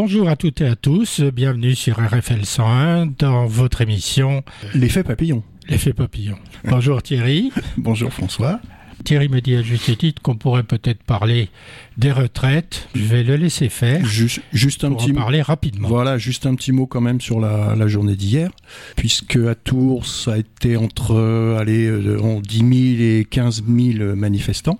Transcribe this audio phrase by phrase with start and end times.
[0.00, 5.42] Bonjour à toutes et à tous, bienvenue sur RFL 101 dans votre émission L'effet papillon.
[5.68, 6.38] L'effet papillon.
[6.62, 7.50] Bonjour Thierry.
[7.76, 8.60] Bonjour François.
[9.08, 11.48] Thierry me dit à juste titre qu'on pourrait peut-être parler
[11.96, 12.90] des retraites.
[12.94, 14.04] Je vais le laisser faire.
[14.04, 15.88] Juste, juste un pour petit en parler rapidement.
[15.88, 18.50] Voilà, juste un petit mot quand même sur la, la journée d'hier,
[18.96, 24.14] puisque à Tours, ça a été entre euh, allez, euh, 10 000 et 15 000
[24.14, 24.78] manifestants,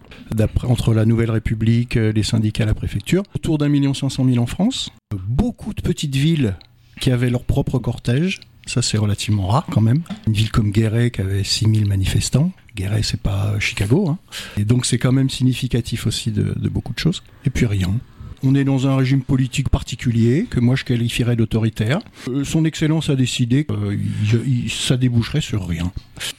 [0.64, 3.22] entre la Nouvelle République, euh, les syndicats, la préfecture.
[3.34, 4.90] Autour d'un million cinq cent mille en France.
[5.26, 6.54] Beaucoup de petites villes
[7.00, 8.40] qui avaient leur propre cortège.
[8.68, 10.02] Ça, c'est relativement rare quand même.
[10.26, 12.52] Une ville comme Guéret qui avait 6000 manifestants.
[12.78, 14.08] Guéret, c'est pas Chicago.
[14.08, 14.18] Hein.
[14.56, 17.24] Et donc, c'est quand même significatif aussi de, beaucoup de choses.
[17.44, 17.92] Et puis rien.
[18.44, 21.98] On est dans un régime politique particulier que moi je qualifierais d'autoritaire.
[22.28, 25.90] Euh, son Excellence a décidé que euh, ça déboucherait sur rien.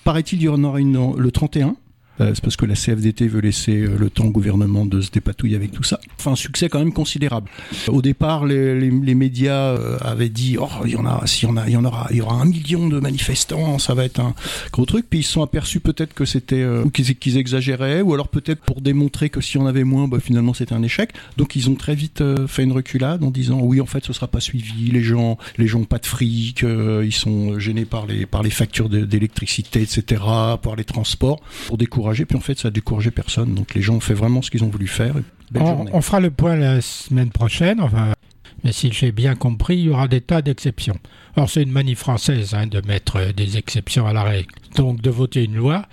[0.06, 1.76] Paraît-il, il y en aura une le 31
[2.20, 5.72] c'est parce que la CFDT veut laisser le temps au gouvernement de se dépatouiller avec
[5.72, 6.00] tout ça.
[6.18, 7.50] Enfin, un succès quand même considérable.
[7.88, 11.68] Au départ, les, médias avaient dit oh il y en a, s'il y en a,
[11.68, 14.34] il y en aura, il y aura un million de manifestants, ça va être un
[14.72, 15.06] gros truc.
[15.10, 18.62] Puis ils se sont aperçus peut-être que c'était euh, qu'ils qu exagéraient, ou alors peut-être
[18.62, 21.12] pour démontrer que si on avait moins, bah, finalement c'était un échec.
[21.38, 24.14] Donc ils ont très vite euh, fait une reculade en disant oui en fait ce
[24.14, 28.06] sera pas suivi, les gens, les gens pas de fric, euh, ils sont gênés par
[28.06, 30.22] les par les factures d'électricité, etc.,
[30.62, 33.56] par les transports, pour décourager puis en fait ça a découragé personne.
[33.56, 35.16] Donc les gens ont fait vraiment ce qu'ils ont voulu faire.
[35.56, 37.80] On, on, fera le point la semaine prochaine.
[37.82, 38.14] Enfin,
[38.64, 40.98] mais si j'ai bien compris, il y aura des tas d'exceptions.
[41.36, 44.50] Alors c'est une manie française hein, de mettre des exceptions à la règle.
[44.76, 45.86] Donc de voter une loi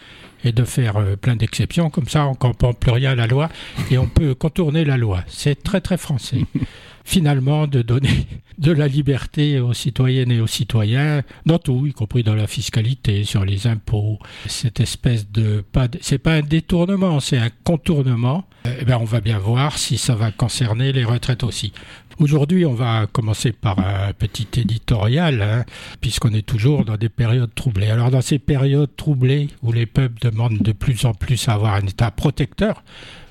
[0.47, 3.27] et de faire euh, plein d'exceptions, comme ça on ne comprend plus rien à la
[3.27, 3.49] loi
[3.91, 5.25] et on peut contourner la loi.
[5.27, 6.45] C'est très très français.
[7.05, 8.27] Finalement, de donner
[8.59, 13.23] de la liberté aux citoyennes et aux citoyens dans tout, y compris dans la fiscalité,
[13.23, 14.19] sur les impôts.
[14.47, 18.49] Cette espèce de pas, c'est pas un détournement, c'est un contournement.
[18.81, 21.73] Eh ben, on va bien voir si ça va concerner les retraites aussi.
[22.19, 25.65] Aujourd'hui, on va commencer par un petit éditorial, hein,
[26.00, 27.91] puisqu'on est toujours dans des périodes troublées.
[27.91, 31.75] Alors, dans ces périodes troublées, où les peuples demandent de plus en plus à avoir
[31.75, 32.82] un État protecteur,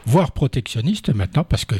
[0.05, 1.73] voire protectionniste maintenant, parce que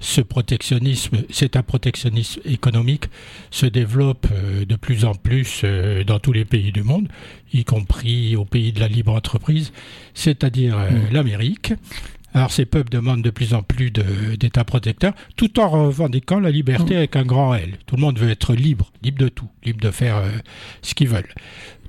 [0.00, 3.04] ce protectionnisme, c'est un protectionnisme économique,
[3.52, 4.26] se développe
[4.68, 5.64] de plus en plus
[6.08, 7.06] dans tous les pays du monde,
[7.52, 9.72] y compris aux pays de la libre entreprise,
[10.12, 11.12] c'est-à-dire mmh.
[11.12, 11.72] l'Amérique.
[12.34, 16.96] Alors ces peuples demandent de plus en plus d'États protecteurs, tout en revendiquant la liberté
[16.96, 17.78] avec un grand L.
[17.86, 20.28] Tout le monde veut être libre, libre de tout, libre de faire euh,
[20.82, 21.34] ce qu'ils veulent.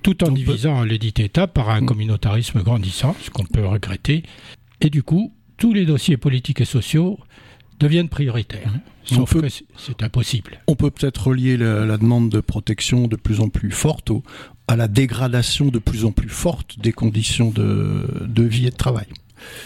[0.02, 4.24] Tout en divisant les dix États par un communautarisme grandissant, ce qu'on peut regretter.
[4.80, 7.20] Et du coup, tous les dossiers politiques et sociaux
[7.82, 8.74] deviennent prioritaires.
[9.04, 10.60] Sauf peut, que c'est impossible.
[10.68, 14.24] On peut peut-être relier la, la, demande de protection de plus en plus forte au,
[14.68, 18.76] à la dégradation de plus en plus forte des conditions de, de vie et de
[18.76, 19.08] travail.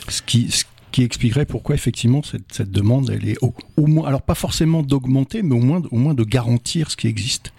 [0.08, 4.08] Ce qui, ce qui expliquerait pourquoi effectivement cette, cette demande elle est au, au, moins
[4.08, 7.52] alors pas forcément d'augmenter mais au moins au moins de garantir ce qui existe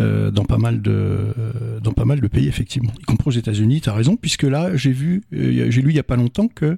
[0.00, 1.32] euh, dans pas mal de
[1.82, 2.92] dans pas mal de pays effectivement.
[3.00, 5.96] Y compris aux États-Unis tu as raison puisque là j'ai vu euh, j'ai lu il
[5.96, 6.76] y a pas longtemps que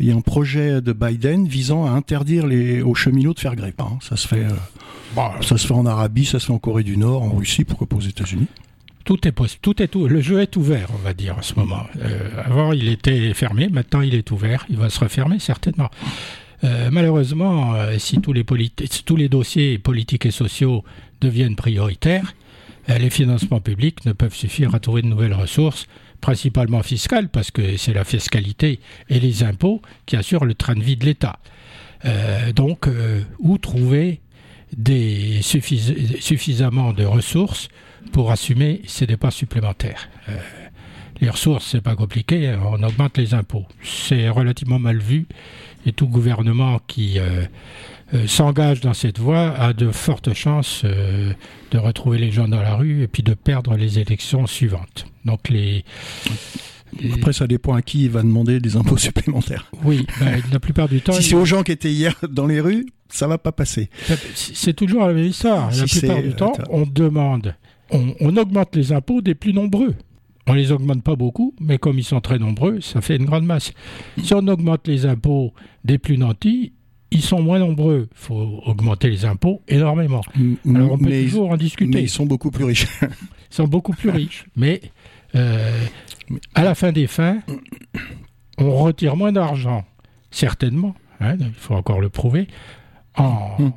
[0.00, 3.54] il y a un projet de Biden visant à interdire les aux cheminots de faire
[3.54, 3.98] grève hein.
[4.02, 4.50] ça se fait euh,
[5.14, 7.62] bah, ça se fait en Arabie ça se fait en Corée du Nord en Russie
[7.62, 8.48] pourquoi pas aux États-Unis
[9.08, 11.84] tout est tout le jeu est ouvert, on va dire en ce moment.
[11.96, 15.88] Euh, avant, il était fermé, maintenant il est ouvert, il va se refermer certainement.
[16.62, 18.44] Euh, malheureusement, euh, si tous les,
[18.90, 20.84] si tous les dossiers politiques et sociaux
[21.22, 22.34] deviennent prioritaires,
[22.88, 25.86] les financements publics ne peuvent suffire à trouver de nouvelles ressources,
[26.20, 30.82] principalement fiscales, parce que c'est la fiscalité et les impôts qui assurent le train de
[30.82, 31.38] vie de l'État.
[32.54, 32.88] Donc,
[33.40, 34.20] où trouver
[34.76, 37.68] des suffis suffisamment de ressources
[38.12, 40.08] pour assumer ces dépenses supplémentaires.
[40.28, 40.36] Euh,
[41.20, 43.66] les ressources, c'est pas compliqué, on augmente les impôts.
[43.82, 45.26] C'est relativement mal vu
[45.86, 47.44] et tout gouvernement qui euh,
[48.14, 51.32] euh, s'engage dans cette voie a de fortes chances euh,
[51.70, 55.06] de retrouver les gens dans la rue et puis de perdre les élections suivantes.
[55.24, 55.84] Donc les
[57.12, 59.70] après, ça dépend à qui il va demander des impôts supplémentaires.
[59.84, 61.12] Oui, ben, la plupart du temps.
[61.12, 63.90] si c'est aux gens qui étaient hier dans les rues, ça va pas passer.
[64.34, 65.72] C'est toujours la même histoire.
[65.72, 67.54] Si la plupart du temps, on demande
[67.90, 69.94] on, on, augmente les impôts des plus nombreux.
[70.46, 73.44] On les augmente pas beaucoup, mais comme ils sont très nombreux, ça fait une grande
[73.44, 73.72] masse.
[74.22, 75.52] Si on augmente les impôts
[75.84, 76.72] des plus nantis,
[77.10, 78.08] ils sont moins nombreux.
[78.10, 80.22] Il faut augmenter les impôts énormément.
[80.68, 81.94] Alors on peut mais toujours en discuter.
[81.94, 82.86] Mais ils sont beaucoup plus riches.
[83.02, 84.46] ils sont beaucoup plus riches.
[84.56, 84.80] Mais
[85.34, 85.84] euh,
[86.54, 87.40] à la fin des fins,
[88.58, 89.84] on retire moins d'argent,
[90.30, 90.94] certainement.
[91.20, 92.46] Hein, il faut encore le prouver.
[93.18, 93.72] En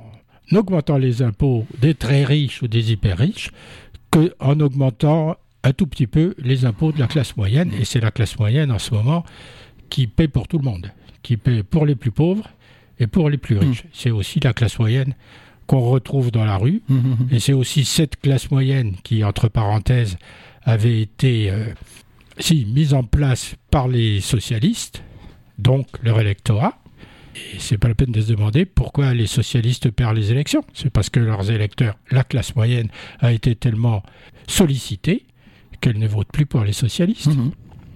[0.51, 3.51] augmentant les impôts des très riches ou des hyper riches,
[4.11, 7.71] qu'en augmentant un tout petit peu les impôts de la classe moyenne.
[7.79, 9.23] Et c'est la classe moyenne en ce moment
[9.89, 10.91] qui paie pour tout le monde,
[11.21, 12.49] qui paie pour les plus pauvres
[12.99, 13.83] et pour les plus riches.
[13.83, 13.89] Mmh.
[13.93, 15.15] C'est aussi la classe moyenne
[15.67, 16.81] qu'on retrouve dans la rue.
[17.31, 20.17] Et c'est aussi cette classe moyenne qui, entre parenthèses,
[20.63, 21.65] avait été euh,
[22.39, 25.01] si, mise en place par les socialistes,
[25.59, 26.77] donc leur électorat.
[27.35, 30.63] Et c'est pas la peine de se demander pourquoi les socialistes perdent les élections.
[30.73, 32.89] C'est parce que leurs électeurs, la classe moyenne,
[33.19, 34.03] a été tellement
[34.47, 35.25] sollicitée
[35.79, 37.27] qu'elle ne vote plus pour les socialistes.
[37.27, 37.51] Mhm.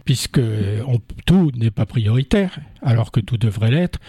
[0.06, 0.40] Puisque
[0.88, 4.00] on- tout n'est pas prioritaire, alors que tout devrait l'être.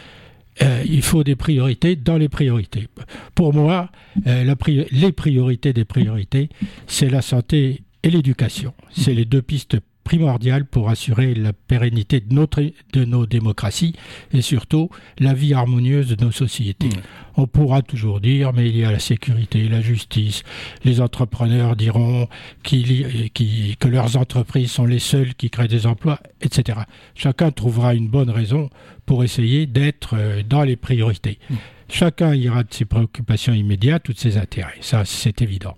[0.62, 2.86] Euh, il faut des priorités dans les priorités.
[3.34, 3.90] Pour moi,
[4.26, 4.54] euh, la
[4.90, 6.48] les priorités des priorités,
[6.86, 8.72] c'est la santé et l'éducation.
[8.90, 12.62] C'est les deux pistes primordiales pour assurer la pérennité de, notre,
[12.92, 13.96] de nos démocraties
[14.32, 14.88] et surtout
[15.18, 16.86] la vie harmonieuse de nos sociétés.
[16.86, 17.00] Mmh.
[17.38, 20.44] On pourra toujours dire, mais il y a la sécurité, la justice.
[20.84, 22.28] Les entrepreneurs diront
[22.62, 26.78] que leurs entreprises sont les seules qui créent des emplois, etc.
[27.16, 28.70] Chacun trouvera une bonne raison
[29.06, 31.40] pour essayer d'être euh, dans les priorités.
[31.88, 34.74] Chacun ira de ses préoccupations immédiates ou de ses intérêts.
[34.80, 35.76] Ça, c'est évident.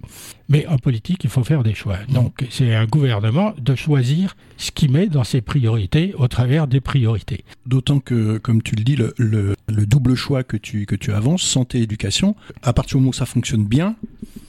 [0.49, 1.99] Mais en politique, il faut faire des choix.
[2.09, 6.81] Donc, c'est un gouvernement de choisir ce qu'il met dans ses priorités au travers des
[6.81, 7.45] priorités.
[7.67, 11.13] D'autant que, comme tu le dis, le, le- le double choix que tu, que tu
[11.13, 13.95] avances, santé, éducation, à partir du moment où ça fonctionne bien,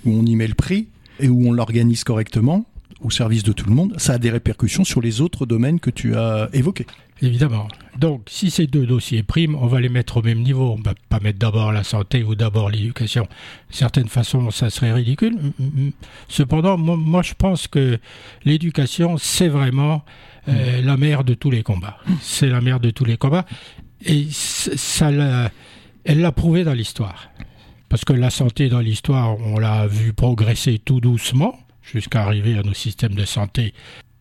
[0.06, 0.88] où on y met le prix
[1.20, 2.66] et où on l'organise correctement,
[3.02, 5.90] au service de tout le monde, ça a des répercussions sur les autres domaines que
[5.90, 6.86] tu as évoqués.
[7.22, 7.68] Évidemment.
[7.98, 10.72] Donc, si ces deux dossiers priment, on va les mettre au même niveau.
[10.74, 13.24] On ne va pas mettre d'abord la santé ou d'abord l'éducation.
[13.70, 15.38] De certaine façon, ça serait ridicule.
[16.30, 18.00] Cependant, moi, moi, je pense que
[18.46, 20.04] l'éducation, c'est vraiment
[20.48, 21.98] euh, la mère de tous les combats.
[22.22, 23.46] C'est la mère de tous les combats.
[24.06, 25.52] Et ça l'a-
[26.06, 27.30] elle l'a prouvé dans l'histoire.
[27.90, 32.62] Parce que la santé dans l'histoire, on l'a vu progresser tout doucement jusqu'à arriver à
[32.64, 33.74] nos systèmes de santé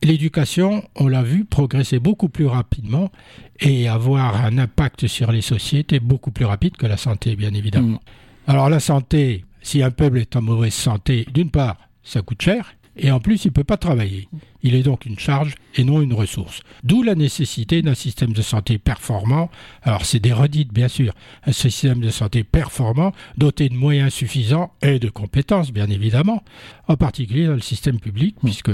[0.02, 3.10] L'éducation, on l'a vu, progresser beaucoup plus rapidement
[3.58, 7.98] et avoir un impact sur les sociétés beaucoup plus rapide que la santé, bien évidemment.
[8.46, 8.50] Mm.
[8.50, 12.74] Alors la santé, si un peuple est en mauvaise santé, d'une part, ça coûte cher,
[12.98, 14.28] et en plus, il ne peut pas travailler.
[14.62, 16.62] Il est donc une charge et non une ressource.
[16.82, 19.50] D'où la nécessité d'un système de santé performant.
[19.82, 21.14] Alors c'est des redites, bien sûr.
[21.46, 26.42] Un système de santé performant, doté de moyens suffisants et de compétences, bien évidemment.
[26.88, 28.72] En particulier dans le système public, puisque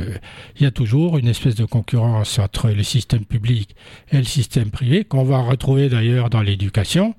[0.57, 3.77] il y a toujours une espèce de concurrence entre le système public
[4.11, 7.15] et le système privé, qu'on va retrouver d'ailleurs dans l'éducation.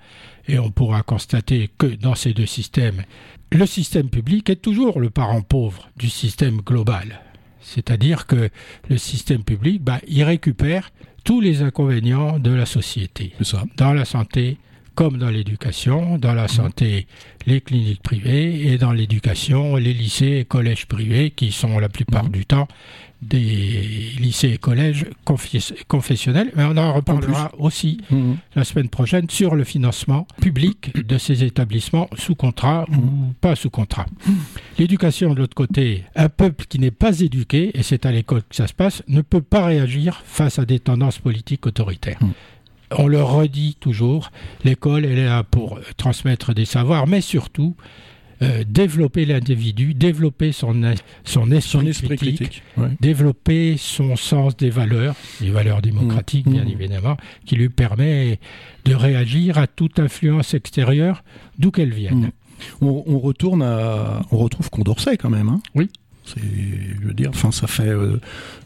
[0.48, 3.04] Et on pourra constater que dans ces deux systèmes,
[3.52, 7.22] le système public est toujours le parent pauvre du système global.
[7.62, 8.50] C'est-à-dire que
[8.90, 10.92] le système public, bah, il récupère
[11.24, 13.64] tous les inconvénients de la société, ça.
[13.78, 14.58] dans la santé
[14.94, 17.06] comme dans l'éducation, dans la santé
[17.46, 22.24] les cliniques privées et dans l'éducation les lycées et collèges privés qui sont la plupart
[22.26, 22.32] Mhm.
[22.32, 22.68] du temps
[23.22, 25.06] des lycées et collèges
[25.88, 26.52] confessionnels.
[26.56, 28.38] Mais on en reparlera aussi Mhm.
[28.56, 33.70] la semaine prochaine sur le financement public de ces établissements sous contrat ou pas sous
[33.70, 34.06] contrat.
[34.78, 38.56] L'éducation, de l'autre côté, un peuple qui n'est pas éduqué, et c'est à l'école que
[38.56, 42.20] ça se passe, ne peut pas réagir face à des tendances politiques autoritaires.
[42.22, 42.30] Mm.
[42.98, 44.32] On le redit toujours,
[44.64, 47.76] l'école, elle est là pour transmettre des savoirs, mais surtout
[48.42, 52.64] euh, développer l'individu, développer son, es- son esprit, Son esprit critique, critique.
[52.78, 52.90] ouais.
[53.00, 56.52] développer son sens des valeurs, les valeurs démocratiques Mmh.
[56.52, 56.70] bien Mmh.
[56.70, 58.40] évidemment, qui lui permet
[58.86, 61.24] de réagir à toute influence extérieure,
[61.60, 62.32] d'où qu'elle vienne.
[62.82, 62.86] Mm.
[62.86, 65.50] On, on retourne à, on retrouve Condorcet quand même.
[65.50, 65.90] Hein Oui.
[66.24, 68.20] C'est, je veux dire, enfin, ça fait euh,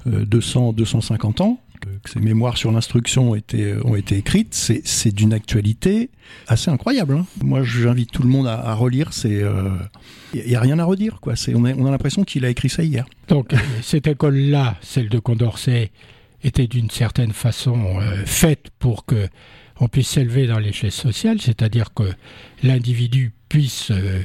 [0.07, 4.53] euh, 200, 250 ans que, ces mémoires sur l'instruction ont été, ont été écrites.
[4.53, 6.09] C'est, d'une actualité
[6.47, 7.13] assez incroyable.
[7.13, 7.25] hein.
[7.43, 9.13] Moi, j'invite tout le monde à, relire.
[9.13, 9.43] C'est,
[10.33, 11.35] il n'y a rien à redire, quoi.
[11.35, 13.05] C'est, on a, on a l'impression qu'il a écrit ça hier.
[13.27, 15.91] Donc euh, cette école-là, celle de Condorcet,
[16.43, 19.27] était d'une certaine façon euh, faite pour que
[19.81, 22.03] on puisse s'élever dans l'échelle sociale, c'est-à-dire que
[22.63, 24.21] l'individu puisse euh,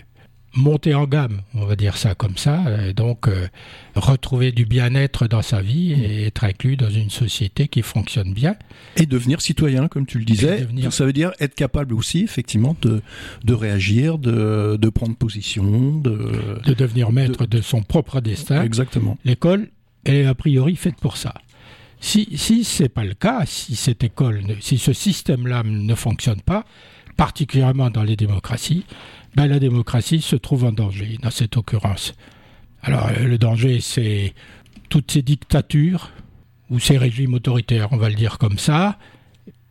[0.56, 3.48] monter en gamme, on va dire ça comme ça, et donc euh,
[3.96, 8.54] retrouver du bien-être dans sa vie et être inclus dans une société qui fonctionne bien.
[8.96, 10.60] Et devenir citoyen, comme tu le disais.
[10.60, 13.02] Devenir- Ça veut dire être capable aussi, effectivement, de,
[13.44, 16.60] de réagir, de, de prendre position, de.
[16.64, 18.62] de devenir maître de son propre destin.
[18.62, 19.18] Exactement.
[19.24, 19.68] L'école,
[20.04, 21.34] elle est a priori faite pour ça.
[22.00, 26.42] Si, si ce n'est pas le cas, si cette école, si ce système-là ne fonctionne
[26.42, 26.64] pas,
[27.16, 28.84] particulièrement dans les démocraties,
[29.34, 32.14] ben la démocratie se trouve en danger dans cette occurrence.
[32.82, 34.34] Alors euh, le danger, c'est
[34.88, 36.10] toutes ces dictatures
[36.70, 38.98] ou ces régimes autoritaires, on va le dire comme ça.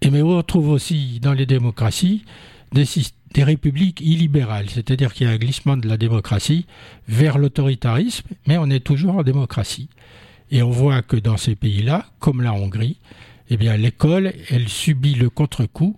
[0.02, 2.26] Et mais on retrouve aussi dans les démocraties
[2.74, 2.86] des,
[3.34, 6.66] des républiques illibérales, c'est-à-dire qu'il y a un glissement de la démocratie
[7.08, 9.90] vers l'autoritarisme, mais on est toujours en démocratie.
[10.52, 12.98] Et on voit que dans ces pays-là, comme la Hongrie,
[13.50, 15.98] eh bien l'école, elle subit le contre-coup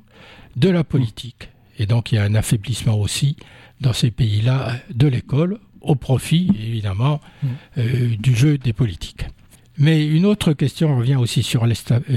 [0.56, 1.50] de la politique.
[1.80, 3.36] Et donc il y a un affaiblissement aussi
[3.82, 7.48] dans ces pays-là de l'école, au profit évidemment mmh.
[7.78, 9.26] euh, du jeu des politiques.
[9.78, 11.68] Mais une autre question revient aussi sur,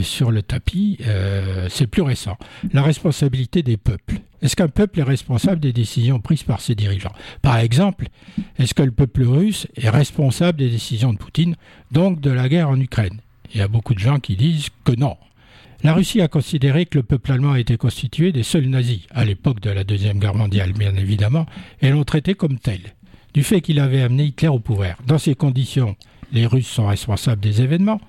[0.02, 2.36] sur le tapis, euh, c'est plus récent,
[2.72, 4.20] la responsabilité des peuples.
[4.42, 7.12] Est-ce qu'un peuple est responsable des décisions prises par ses dirigeants?
[7.42, 8.08] Par exemple,
[8.58, 11.56] est-ce que le peuple russe est responsable des décisions de Poutine,
[11.90, 13.18] donc de la guerre en Ukraine?
[13.52, 15.16] Il y a beaucoup de gens qui disent que non.
[15.84, 19.60] La Russie a considéré que le peuple allemand été constitué des seuls nazis, à l'époque
[19.60, 21.46] de la Deuxième Guerre mondiale bien évidemment,
[21.80, 22.80] et l'ont traité comme tel,
[23.32, 24.96] du fait qu'il avait amené Hitler au pouvoir.
[25.06, 25.94] Dans ces conditions,
[26.32, 28.00] les Russes sont responsables des événements.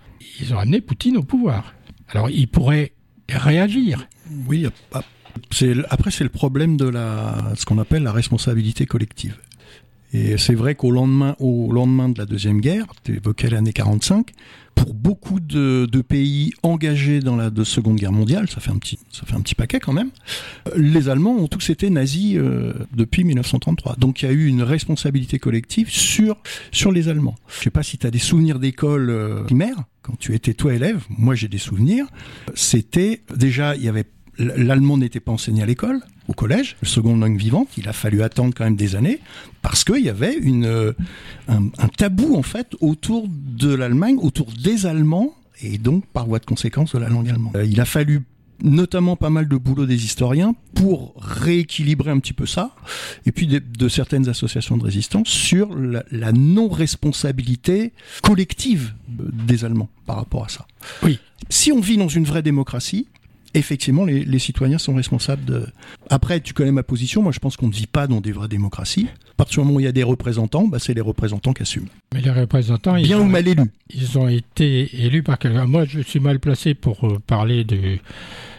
[0.42, 1.76] Ils ont amené Poutine au pouvoir.
[2.10, 2.94] Alors ils pourraient
[3.30, 4.08] réagir.
[4.48, 4.66] Oui,
[5.90, 6.92] après c'est le problème de
[7.56, 9.38] ce qu'on appelle la responsabilité collective.
[10.14, 14.32] Et c'est vrai qu'au lendemain, au lendemain de la Deuxième Guerre, tu évoquais l'année 45,
[14.74, 19.26] pour beaucoup de, pays engagés dans la Seconde Guerre mondiale, ça fait, un petit, ça
[19.26, 20.10] fait un petit paquet quand même,
[20.76, 23.98] les Allemands ont tous été nazis euh, depuis 1933.
[23.98, 26.38] Donc il y a eu une responsabilité collective sur,
[26.72, 27.36] sur les Allemands.
[27.48, 30.74] Je sais pas si tu as des souvenirs d'école euh, primaire, quand tu étais toi
[30.74, 32.08] élève, moi j'ai des souvenirs,
[32.56, 34.06] c'était déjà, il y avait
[34.40, 38.22] l'allemand n'était pas enseigné à l'école, au collège, le seconde langue vivante, il a fallu
[38.22, 39.20] attendre quand même des années,
[39.62, 40.94] parce qu'il y avait une, euh,
[41.48, 46.46] un, tabou en fait autour de l'Allemagne, autour des Allemands, et donc par voie de
[46.46, 47.56] conséquence de la langue allemande.
[47.56, 48.22] Euh, il a fallu
[48.62, 52.76] notamment pas mal de boulot des historiens pour rééquilibrer un petit peu ça,
[53.26, 60.46] et puis de, certaines associations de résistance sur la non-responsabilité collective des Allemands par rapport
[60.46, 60.68] à ça.
[61.04, 61.20] Oui.
[61.50, 63.08] Si on vit dans une vraie démocratie,
[63.54, 65.66] effectivement, les, citoyens sont responsables de.
[66.10, 67.22] Après, tu connais ma position.
[67.22, 69.08] Moi, je pense qu'on ne vit pas dans des vraies démocraties.
[69.32, 71.62] À partir du moment où il y a des représentants, bah, c'est les représentants qui
[71.62, 71.88] assument.
[72.14, 73.72] Mais les représentants, bien ou mal élus.
[73.94, 75.66] Ils ont été élus par quelqu'un.
[75.66, 77.98] Moi, je suis mal placé pour euh, parler de,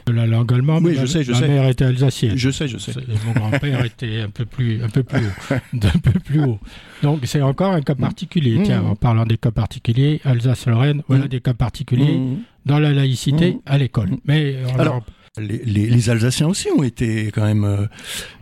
[0.08, 0.84] la langue allemande.
[0.84, 2.36] Oui, je sais, je ma mère était alsacienne.
[2.36, 2.92] Je sais, je sais.
[3.26, 6.58] mon grand-père était un peu plus, un peu plus haut, un peu plus haut.
[7.02, 8.58] Donc, c'est encore un cas particulier.
[8.58, 8.62] Mmh.
[8.64, 11.28] Tiens, en parlant des cas particuliers, Alsace-Lorraine, voilà mmh.
[11.28, 12.18] des cas particuliers.
[12.18, 13.60] Mmh dans la laïcité mmh.
[13.66, 14.10] à l'école.
[14.24, 15.02] Mais Alors,
[15.38, 17.86] les, Alsaciens aussi ont été quand même euh,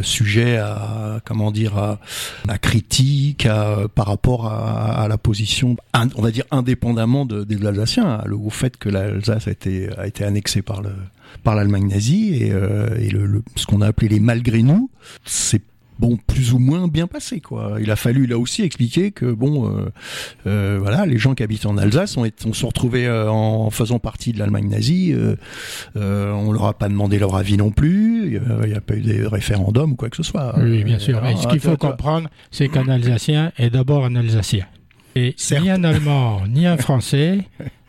[0.01, 2.01] sujets à comment dire à,
[2.49, 3.47] à critique
[3.95, 9.49] par rapport à, la position on va dire indépendamment des Alsaciens au fait que l'Alsace
[9.49, 10.91] a été a été annexée par le
[11.45, 14.91] par l'Allemagne nazie et, euh, et le, ce qu'on a appelé les malgré nous
[15.25, 15.63] c'est
[15.99, 17.77] bon, plus ou moins bien passé, quoi.
[17.81, 19.91] Il a fallu là aussi expliquer que bon, euh,
[20.47, 23.99] euh, voilà, les gens qui habitent en Alsace ont, on se retrouvés euh, en faisant
[23.99, 25.15] partie de l'Allemagne nazie.
[25.95, 28.41] on leur a pas demandé leur avis non plus.
[28.63, 30.55] Il n'y a pas eu de référendum ou quoi que ce soit.
[30.59, 31.21] Oui, bien sûr.
[31.23, 34.67] Mais ce qu'il faut comprendre, c'est qu'un Alsacien est d'abord un Alsacien.
[35.17, 37.41] Et ni un Allemand, ni un Français,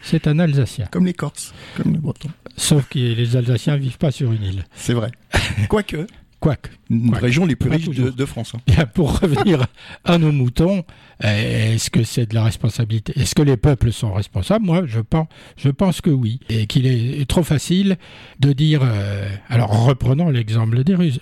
[0.02, 0.88] c'est un Alsacien.
[0.90, 2.30] Comme les Corses, comme les Bretons.
[2.58, 4.64] Sauf que les Alsaciens vivent pas sur une île.
[4.74, 5.12] C'est vrai.
[5.70, 6.08] Quoique.
[6.40, 6.70] Quoique.
[6.90, 8.54] Une région les plus riches de, France.
[8.56, 8.86] Hein.
[8.94, 9.66] Pour revenir
[10.06, 10.86] à nos moutons,
[11.22, 14.66] eh, est-ce que c'est de la responsabilité Est-ce que les peuples sont responsables?
[14.66, 15.28] Moi, je pense,
[15.58, 16.40] je pense que oui.
[16.48, 17.98] Et qu'il est trop facile
[18.40, 21.20] de dire, euh, alors reprenons l'exemple des Russes,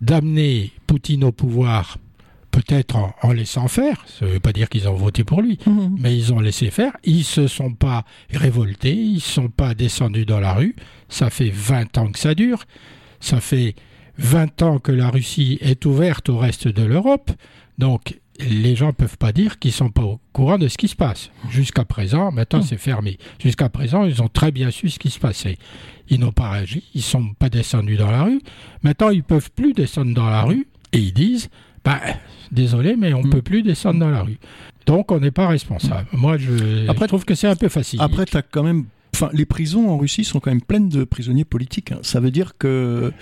[0.00, 1.98] d'amener Poutine au pouvoir
[2.54, 5.96] peut-être en, laissant faire, ça ne veut pas dire qu'ils ont voté pour lui, mhm.
[5.98, 10.24] mais ils ont laissé faire, ils se sont pas révoltés, ils ne sont pas descendus
[10.24, 10.76] dans la rue,
[11.08, 12.64] ça fait 20 ans que ça dure,
[13.18, 13.74] ça fait
[14.18, 17.30] 20 ans que la Russie est ouverte au reste de l'Europe,
[17.78, 20.76] donc les gens ne peuvent pas dire qu'ils ne sont pas au courant de ce
[20.76, 21.30] qui se passe.
[21.50, 22.64] Jusqu'à présent, maintenant hmm.
[22.64, 23.18] c'est fermé.
[23.38, 25.56] Jusqu'à présent, ils ont très bien su ce qui se passait.
[26.08, 28.40] Ils n'ont pas réagi, ils ne sont pas descendus dans la rue.
[28.82, 31.48] Maintenant, ils ne peuvent plus descendre dans la rue et ils disent
[31.84, 32.00] bah,
[32.50, 33.30] désolé, mais on ne hmm.
[33.30, 34.38] peut plus descendre dans la rue.
[34.86, 36.08] Donc, on n'est pas responsable.
[36.12, 38.00] Moi, je, après, trouve que c'est un peu facile.
[38.02, 38.84] Après, tu as quand même.
[39.14, 41.92] Enfin, les prisons en Russie sont quand même pleines de prisonniers politiques.
[41.92, 41.98] Hein.
[42.02, 43.12] Ça veut dire que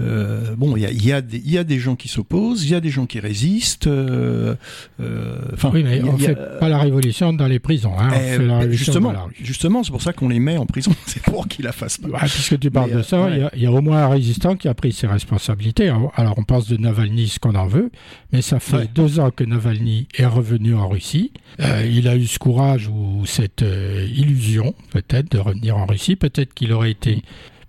[0.00, 2.74] euh, bon, il y a, y, a y a, des gens qui s'opposent, il y
[2.74, 3.88] a des gens qui résistent.
[3.88, 4.54] Euh,
[5.00, 5.38] euh
[5.72, 7.98] oui, mais on ne fait pas la révolution dans les prisons.
[7.98, 10.92] Hein, eh, justement, justement, c'est pour ça qu'on les met en prison.
[11.06, 12.18] c'est pour qu'ils la fassent pas.
[12.20, 14.92] puisque tu parles de ça, il y, a au moins un résistant qui a pris
[14.92, 15.88] ses responsabilités.
[15.88, 17.90] Alors, on pense de Navalny ce qu'on en veut,
[18.32, 21.32] mais ça fait deux ans que Navalny est revenu en Russie.
[21.60, 24.74] Euh, il a eu ce courage ou cette illusion,
[25.08, 26.16] peut-être, de revenir en Russie.
[26.16, 27.22] Peut-être qu'il aurait été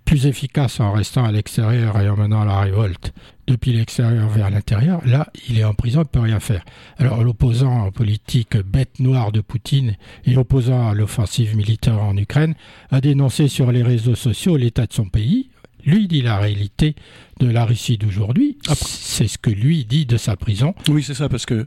[0.04, 3.12] plus efficace en restant à l'extérieur et en menant la révolte
[3.46, 6.64] depuis l'extérieur vers l'intérieur, là, il est en prison, il ne peut rien faire.
[6.98, 12.54] Alors, l'opposant politique bête noire de Poutine et opposant à l'offensive militaire en Ukraine
[12.90, 15.50] a dénoncé sur les réseaux sociaux l'état de son pays.
[15.84, 16.94] Lui dit la réalité
[17.40, 18.58] de la Russie d'aujourd'hui.
[18.76, 20.74] C'est ce que lui dit de sa prison.
[20.88, 21.66] Oui, c'est ça, parce que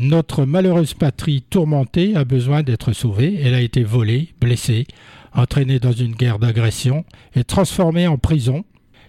[0.00, 3.38] notre malheureuse patrie tourmentée a besoin d'être sauvée.
[3.42, 4.86] Elle a été volée, blessée,
[5.34, 7.04] entraînée dans une guerre d'agression
[7.36, 8.64] et transformée en prison.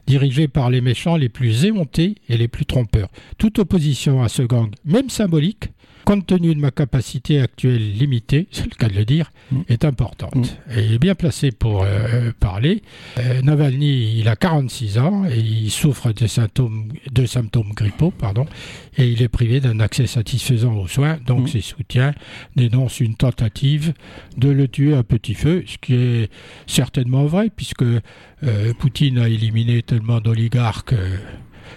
[0.07, 3.09] dirigé par les méchants les plus éhontés et les plus trompeurs.
[3.37, 5.69] Toute opposition à ce gang, même symbolique,
[6.11, 9.61] compte tenu de ma capacité actuelle limitée, c'est le cas de le dire, mm.
[9.69, 10.35] est importante.
[10.35, 10.77] Mm.
[10.77, 12.81] Et il est bien placé pour euh, parler.
[13.17, 18.45] Euh, Navalny, il a 46 ans et il souffre de symptômes, de symptômes grippaux, pardon,
[18.97, 21.17] et il est privé d'un accès satisfaisant aux soins.
[21.25, 21.47] Donc mm.
[21.47, 22.13] ses soutiens
[22.57, 23.93] dénoncent une tentative
[24.35, 26.29] de le tuer à petit feu, ce qui est
[26.67, 30.93] certainement vrai, puisque euh, Poutine a éliminé tellement d'oligarques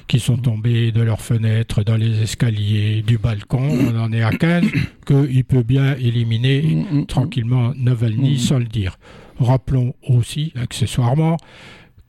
[0.09, 4.31] qui sont tombés de leurs fenêtres, dans les escaliers, du balcon, on en est à
[4.31, 4.65] 15,
[5.07, 8.99] qu'il peut bien éliminer tranquillement Navalny sans le dire.
[9.39, 11.37] Rappelons aussi, accessoirement,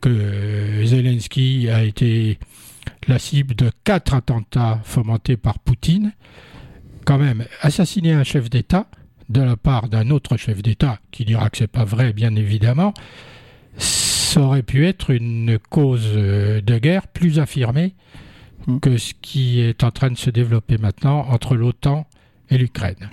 [0.01, 2.37] que Zelensky a été
[3.07, 6.13] la cible de quatre attentats fomentés par Poutine.
[7.05, 8.87] Quand même, assassiner un chef d'État
[9.29, 12.93] de la part d'un autre chef d'État, qui dira que c'est pas vrai, bien évidemment,
[14.35, 17.93] ça aurait pu être une cause euh, de guerre plus affirmée
[18.67, 18.79] hmm.
[18.79, 22.05] que ce qui est en train de se développer maintenant entre l'OTAN
[22.49, 23.09] et l'Ukraine.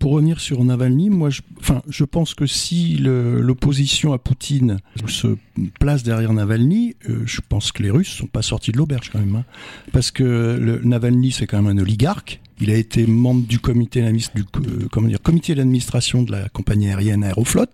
[0.00, 5.36] Pour revenir sur Navalny, moi, je, enfin, je pense que si l'opposition à Poutine se
[5.78, 9.20] place derrière Navalny, euh, je pense que les Russes sont pas sortis de l'auberge quand
[9.20, 9.44] même, hein.
[9.92, 10.24] parce que
[10.60, 16.22] le, Navalny c'est quand même un oligarque il a été membre du comité, euh, d'administration
[16.22, 17.66] de la compagnie aérienne Aeroflot.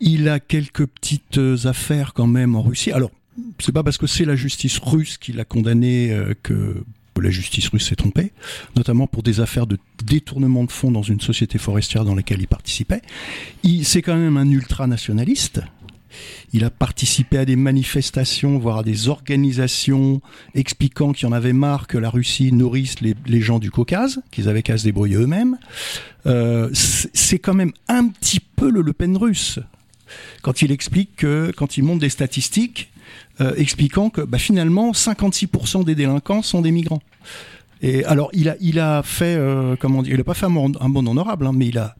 [0.00, 2.90] Il a quelques petites euh, affaires quand même en Russie.
[2.90, 3.10] Alors,
[3.58, 6.84] c'est pas parce que c'est la justice russe qui l'a condamné euh, que
[7.20, 8.32] la justice russe s'est trompée,
[8.76, 12.48] notamment pour des affaires de détournement de fonds dans une société forestière dans laquelle il
[12.48, 13.02] participait.
[13.82, 15.60] C'est quand même un ultranationaliste,
[16.52, 20.20] il a participé à des manifestations, voire à des organisations
[20.54, 24.62] expliquant qu'il en avait marre que la Russie nourrisse les, gens du Caucase, qu'ils avaient
[24.62, 25.58] qu'à se débrouiller eux-mêmes.
[26.26, 29.58] Euh, c'est quand même un petit peu le Le Pen russe.
[30.42, 32.90] Quand il explique que, quand il montre des statistiques,
[33.40, 37.02] euh, expliquant que bah, finalement 56% des délinquants sont des migrants.
[37.82, 41.06] Et alors il a, a fait, euh, comment dire, il n'a pas fait un, bon
[41.06, 41.96] honorable, hein, mais il a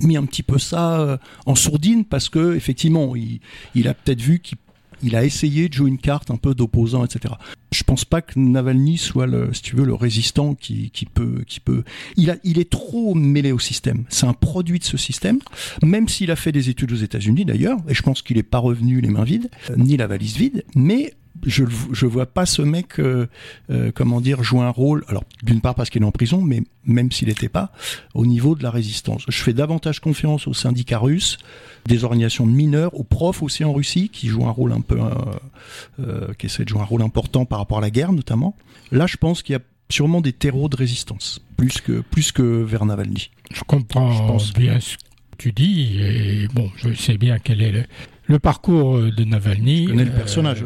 [0.00, 1.16] mis un petit peu ça euh,
[1.46, 5.98] en sourdine parce que effectivement il, a peut-être vu qu'il a essayé de jouer une
[5.98, 7.34] carte un peu d'opposant, etc.
[7.72, 11.60] Je pense pas que Navalny soit le, si tu veux, le résistant qui, peut, qui
[11.60, 11.82] peut.
[12.16, 14.04] Il a, il est trop mêlé au système.
[14.08, 15.40] C'est un produit de ce système.
[15.82, 18.58] Même s'il a fait des études aux États-Unis d'ailleurs, et je pense qu'il n'est pas
[18.58, 21.14] revenu les mains vides, ni la valise vide, mais
[21.44, 23.26] je je vois pas ce mec euh,
[23.70, 26.62] euh, comment dire jouer un rôle alors d'une part parce qu'il est en prison mais
[26.84, 27.72] même s'il n'était pas
[28.14, 31.38] au niveau de la résistance je fais davantage confiance aux syndicats russes
[31.86, 34.98] des organisations de mineurs aux profs aussi en Russie qui jouent un rôle un peu
[36.00, 38.54] euh, qui essaient de jouer un rôle important par rapport à la guerre notamment
[38.90, 42.42] là je pense qu'il y a sûrement des terreaux de résistance plus que plus que
[42.42, 45.02] vers Navalny je comprends je pense bien ce que
[45.38, 47.86] tu dis et bon je sais bien quel est
[48.28, 49.84] le, parcours de Navalny.
[49.84, 50.64] Je connais le personnage.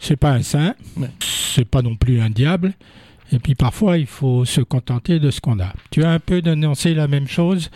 [0.00, 0.74] C'est pas un saint,
[1.20, 2.72] c'est pas non plus un diable.
[3.32, 5.72] Et puis parfois, il faut se contenter de ce qu'on a.
[5.90, 7.70] Tu as un peu dénoncé la même chose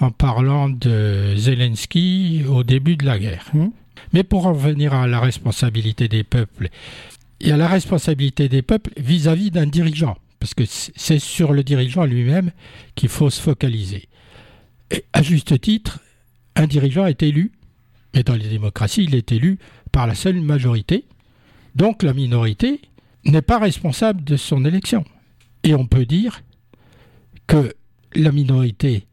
[0.00, 3.46] en parlant de Zelensky au début de la guerre.
[3.52, 3.70] Hmm.
[4.12, 6.68] Mais pour en revenir à la responsabilité des peuples,
[7.40, 11.64] il y a la responsabilité des peuples vis-à-vis d'un dirigeant, parce que c'est sur le
[11.64, 12.52] dirigeant lui-même
[12.94, 14.08] qu'il faut se focaliser.
[14.90, 16.00] Et à juste titre,
[16.54, 17.52] un dirigeant est élu,
[18.14, 19.58] et dans les démocraties, il est élu
[19.90, 21.04] par la seule majorité,
[21.74, 22.80] donc la minorité
[23.24, 25.04] n'est pas responsable de son élection.
[25.64, 26.42] Et on peut dire
[27.46, 27.74] que
[28.14, 29.06] la minorité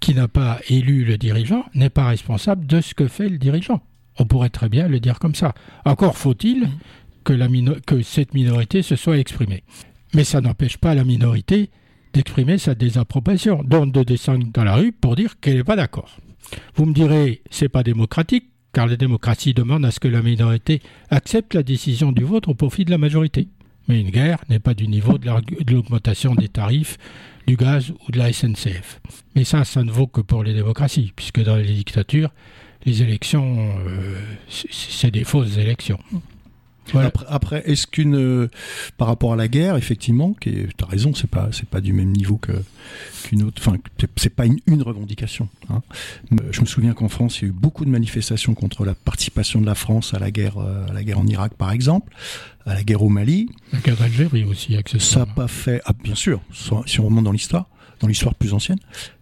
[0.00, 3.82] qui n'a pas élu le dirigeant n'est pas responsable de ce que fait le dirigeant.
[4.18, 5.54] On pourrait très bien le dire comme ça.
[5.84, 6.68] Encore faut-il
[7.22, 9.62] que, que cette minorité se soit exprimée.
[10.14, 11.70] Mais ça n'empêche pas la minorité
[12.12, 16.16] d'exprimer sa désapprobation, donc de descendre dans la rue pour dire qu'elle n'est pas d'accord.
[16.74, 20.80] Vous me direz, c'est pas démocratique, car la démocratie demande à ce que la minorité
[21.10, 23.48] accepte la décision du vote au profit de la majorité.
[23.88, 25.30] Mais une guerre n'est pas du niveau de
[25.72, 26.96] l'augmentation des tarifs
[27.46, 29.00] du gaz ou de la SNCF.
[29.34, 32.30] Mais ça, ça ne vaut que pour les démocraties, puisque dans les dictatures,
[32.84, 35.98] les élections, euh, c'est des fausses élections.
[37.28, 38.50] Après, est-ce qu'une, euh,
[38.96, 41.92] par rapport à la guerre, effectivement, qui tu as raison, c'est pas, c'est pas du
[41.92, 42.52] même niveau que
[43.24, 43.76] qu'une autre, enfin,
[44.16, 45.48] c'est pas une, revendication.
[45.68, 45.82] Hein.
[46.50, 49.60] Je me souviens qu'en France, il y a eu beaucoup de manifestations contre la participation
[49.60, 52.12] de la France à la guerre, euh, à la guerre en Irak, par exemple,
[52.66, 53.50] à la guerre au Mali.
[53.72, 56.40] La guerre d'Algérie aussi, Ça n'a pas fait, ah, bien sûr,
[56.86, 57.66] si on remonte dans l'histoire,
[58.00, 58.78] dans l'histoire plus ancienne,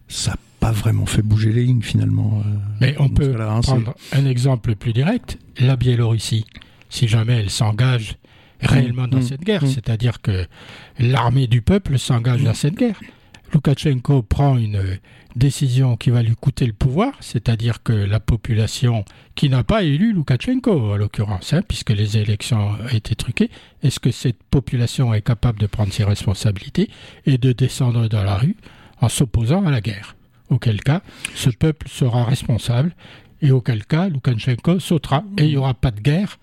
[0.07, 2.41] ça n'a pas vraiment fait bouger les lignes finalement.
[2.45, 6.45] Euh, Mais on peut hein, prendre un exemple plus direct, la Biélorussie
[6.89, 8.15] si jamais elle s'engage
[8.61, 9.23] réellement dans mmh.
[9.23, 9.63] cette guerre.
[9.63, 9.67] Mmh.
[9.67, 10.45] C'est-à-dire que
[10.99, 12.99] l'armée du peuple s'engage dans cette guerre.
[13.53, 14.99] Loukachenko prend une
[15.35, 20.13] décision qui va lui coûter le pouvoir, c'est-à-dire que la population qui n'a pas élu
[20.13, 23.49] Loukachenko, en l'occurrence, hein, puisque les élections ont été truquées,
[23.81, 26.89] est-ce que cette population est capable de prendre ses responsabilités
[27.25, 28.55] et de descendre dans la rue
[29.01, 30.15] en s'opposant à la guerre?
[30.49, 31.01] Auquel cas,
[31.35, 32.95] ce peuple sera responsable
[33.41, 36.39] et auquel cas, Loukachenko sautera et il n'y aura pas de guerre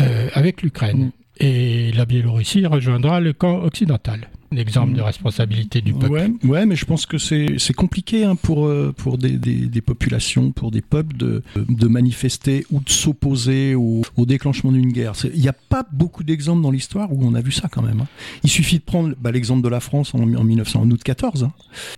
[0.00, 1.06] euh, avec l'Ukraine.
[1.06, 1.12] Mm.
[1.40, 6.12] Et la Biélorussie rejoindra le camp occidental un exemple de responsabilité du peuple.
[6.12, 9.80] Ouais, ouais mais je pense que c'est compliqué hein, pour, euh, pour des, des, des,
[9.80, 15.12] populations, pour des peuples de, de manifester ou de s'opposer au, au, déclenchement d'une guerre.
[15.34, 18.00] Il n'y a pas beaucoup d'exemples dans l'histoire où on a vu ça quand même.
[18.00, 18.08] Hein.
[18.42, 21.44] Il suffit de prendre bah, l'exemple de la France en, en 1900, en août 14.
[21.44, 21.52] Hein.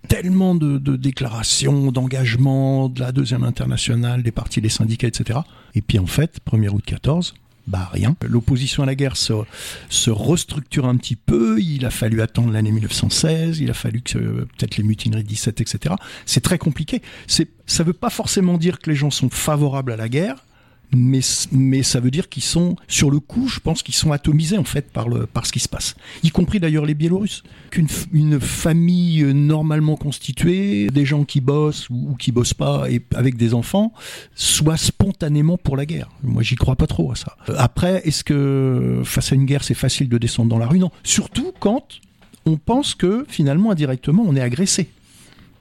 [0.08, 5.40] Tellement de, de déclarations, d'engagements de la deuxième internationale, des partis, des syndicats, etc.
[5.74, 7.34] Et puis en fait, 1er août 14,
[7.70, 8.16] bah rien.
[8.26, 11.60] L'opposition à la guerre se, restructure un petit peu.
[11.60, 13.60] Il a fallu attendre l'année 1916.
[13.60, 15.94] Il a fallu que peut-être les mutineries de 17, etc.
[16.26, 17.00] C'est très compliqué.
[17.28, 20.44] Ça veut pas forcément dire que les gens sont favorables à la guerre
[20.92, 21.20] mais,
[21.52, 24.64] mais ça veut dire qu'ils sont, sur le coup, je pense qu'ils sont atomisés en
[24.64, 25.94] fait par, le, par ce qui se passe.
[26.22, 27.42] Y compris d'ailleurs les Biélorusses.
[27.70, 33.00] Qu'une une famille euh, normalement constituée, des gens qui bossent ou, qui bossent pas, et
[33.14, 33.92] avec des enfants,
[34.34, 36.10] soit spontanément pour la guerre.
[36.22, 37.36] Moi, j'y crois pas trop à ça.
[37.48, 40.78] Euh, après, est-ce que face à une guerre, c'est facile de descendre dans la rue?
[40.78, 40.90] Non.
[41.04, 42.00] Surtout quand
[42.46, 44.88] on pense que finalement, indirectement, on est agressé.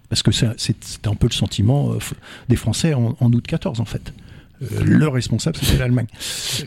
[0.10, 2.00] Parce que c'est un peu le sentiment euh,
[2.48, 4.12] des Français en, en août 14, en fait.
[4.62, 6.08] Euh, le responsable, c'était l'Allemagne.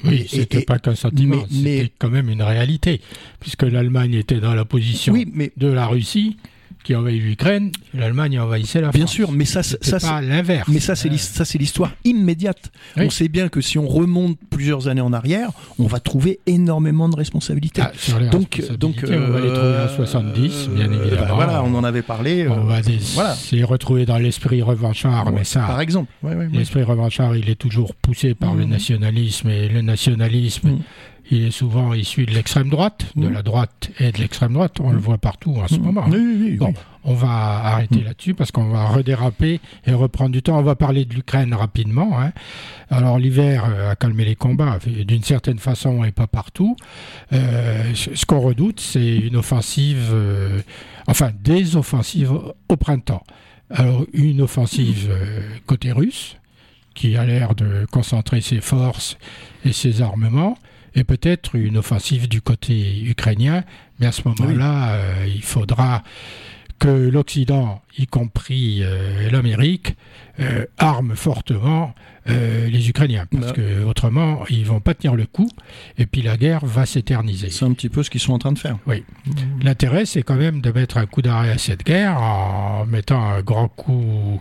[0.05, 3.01] Oui, c'était pas qu'un sentiment, c'était quand même une réalité,
[3.41, 6.37] puisque l'Allemagne était dans la position de la Russie
[6.83, 8.97] qui envahit l'Ukraine, l'Allemagne envahissait la France.
[8.97, 10.69] Bien sûr, mais ça, ça c'est l'inverse.
[10.69, 12.71] Mais ça, c'est ça, c'est l'histoire immédiate.
[12.97, 17.09] On sait bien que si on remonte plusieurs années en arrière, on va trouver énormément
[17.09, 17.83] de responsabilités.
[17.83, 17.93] Ah,
[18.31, 21.23] donc, donc, on va les trouver en 70, euh, bien évidemment.
[21.23, 22.49] Bah, voilà, on en avait parlé.
[22.49, 23.37] On va les, voilà.
[23.53, 25.61] les retrouver dans l'esprit revanchard, mais ça.
[25.61, 26.13] Par exemple.
[26.53, 28.71] l'esprit revanchard, il est toujours poussé par le mmh.
[28.71, 30.71] nationalisme et le nationalisme.
[30.71, 30.79] Mmh
[31.33, 34.79] il est souvent issu de l'extrême droite, de la droite et de l'extrême droite.
[34.81, 36.07] On le voit partout en ce moment.
[36.59, 40.59] bon, on va arrêter là-dessus parce qu'on va redéraper et reprendre du temps.
[40.59, 42.21] On va parler de l'Ukraine rapidement.
[42.21, 42.33] Hein.
[42.91, 46.77] Alors l'hiver euh, a calmé les combats d'une certaine façon et pas partout.
[47.33, 50.61] Euh, ce qu'on redoute, c'est une offensive, euh,
[51.07, 52.33] enfin des offensives
[52.69, 53.25] au printemps.
[53.71, 55.11] Alors une offensive
[55.65, 56.37] côté russe
[56.95, 59.17] qui a l'air de concentrer ses forces
[59.65, 60.59] et ses armements
[60.95, 63.65] et peut-être une offensive du côté ukrainien,
[63.99, 66.03] mais à ce moment-là, euh, il faudra
[66.79, 69.95] que l'Occident, y compris euh, l'Amérique,
[70.41, 73.53] euh, arme fortement les Ukrainiens, parce bah.
[73.53, 75.49] que autrement ils vont pas tenir le coup,
[75.99, 77.51] et puis la guerre va s'éterniser.
[77.51, 78.79] C'est un petit peu ce qu'ils sont en train de faire.
[78.87, 79.03] Oui.
[79.61, 83.43] L'intérêt, c'est quand même de mettre un coup d'arrêt à cette guerre en mettant un
[83.43, 84.41] grand coup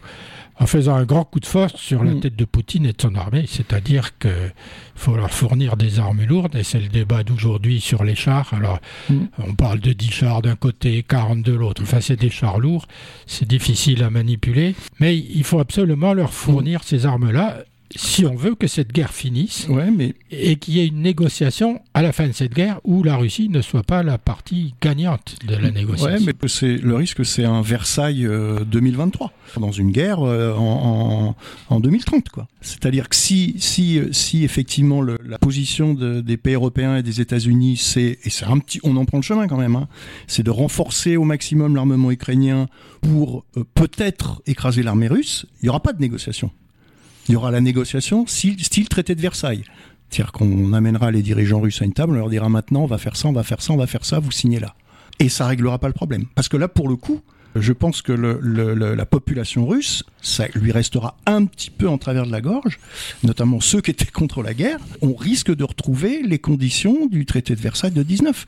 [0.61, 2.19] en faisant un grand coup de force sur la mm.
[2.19, 4.53] tête de Poutine et de son armée, c'est-à-dire qu'il
[4.95, 8.53] faut leur fournir des armes lourdes, et c'est le débat d'aujourd'hui sur les chars.
[8.53, 9.23] Alors, mm.
[9.39, 11.81] on parle de 10 chars d'un côté, 40 de l'autre.
[11.81, 12.85] Enfin, c'est des chars lourds,
[13.25, 17.63] c'est difficile à manipuler, mais il faut absolument leur fournir ces armes-là
[17.95, 20.13] si on veut que cette guerre finisse mais...
[20.31, 23.49] et qu'il y ait une négociation à la fin de cette guerre où la Russie
[23.49, 26.17] ne soit pas la partie gagnante de la négociation.
[26.25, 28.27] Oui, mais c'est, le risque, c'est un Versailles
[28.67, 31.35] 2023, euh, dans une guerre euh, en,
[31.69, 32.29] en, 2030.
[32.29, 32.47] Quoi.
[32.61, 37.21] C'est-à-dire que si, si, si effectivement le, la position de, des pays européens et des
[37.21, 39.87] États-Unis, c'est, et c'est un petit, on en prend le chemin quand même, hein,
[40.27, 42.67] c'est de renforcer au maximum l'armement ukrainien
[43.01, 46.51] pour euh, peut-être écraser l'armée russe, il n'y aura pas de négociation
[47.27, 49.63] il y aura la négociation style, traité de Versailles.
[50.09, 52.97] C'est-à-dire qu'on amènera les dirigeants russes à une table, on leur dira maintenant on va
[52.97, 54.75] faire ça, on va faire ça, on va faire ça, vous signez là.
[55.19, 56.25] Et ça réglera pas le problème.
[56.35, 57.21] Parce que là, pour le coup,
[57.55, 62.31] je pense que la population russe, ça lui restera un petit peu en travers de
[62.31, 62.79] la gorge,
[63.23, 67.55] notamment ceux qui étaient contre la guerre, on risque de retrouver les conditions du traité
[67.55, 68.45] de Versailles de 19,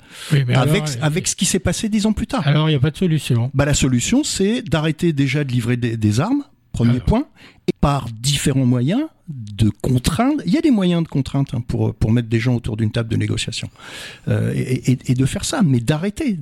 [0.56, 2.48] avec, avec ce qui s'est passé dix ans plus tard.
[2.48, 3.52] Alors il n'y a pas de solution.
[3.54, 7.28] Bah, la solution, c'est d'arrêter déjà de livrer des armes, Premier point.
[7.80, 10.42] Par différents moyens de contraindre.
[10.46, 13.10] Il y a des moyens de contrainte hein, pour, mettre des gens autour d'une table
[13.10, 13.70] de négociation.
[14.28, 16.38] Euh, et, de faire ça, mais d'arrêter,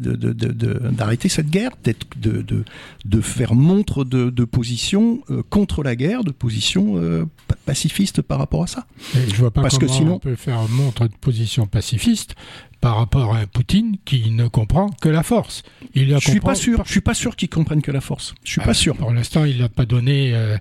[1.29, 7.25] cette guerre, de, faire montre de, de position euh, contre la guerre, de position euh,
[7.71, 8.85] pacifiste par rapport à ça.
[9.13, 10.13] je vois pas Parce comment que sinon...
[10.15, 12.35] on peut faire montre de position pacifiste
[12.81, 15.63] par rapport à un Poutine qui ne comprend que la force.
[15.95, 16.83] Il je suis pas sûr.
[16.85, 18.33] Je suis pas sûr qu'il comprenne que la force.
[18.43, 18.97] Je suis pas ah, sûr.
[18.97, 20.33] Pour l'instant, il n'a pas donné.
[20.33, 20.57] Euh,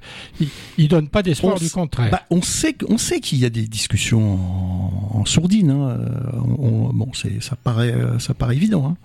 [0.78, 2.10] il, donne pas d'espoir du contraire.
[2.12, 4.38] Bah, on sait, on sait qu'il y a des discussions
[5.18, 5.70] en, sourdine.
[5.70, 5.98] Hein.
[6.58, 8.86] On, bon, c'est, ça paraît, ça paraît évident.
[8.86, 8.96] Hein.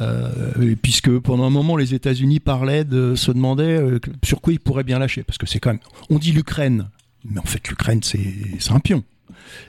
[0.00, 4.60] Euh, puisque pendant un moment, les États-Unis parlaient de se demandaient euh, sur quoi ils
[4.60, 6.88] pourraient bien lâcher, parce que c'est quand même, on dit l'Ukraine,
[7.24, 9.04] mais en fait l'Ukraine c'est un pion.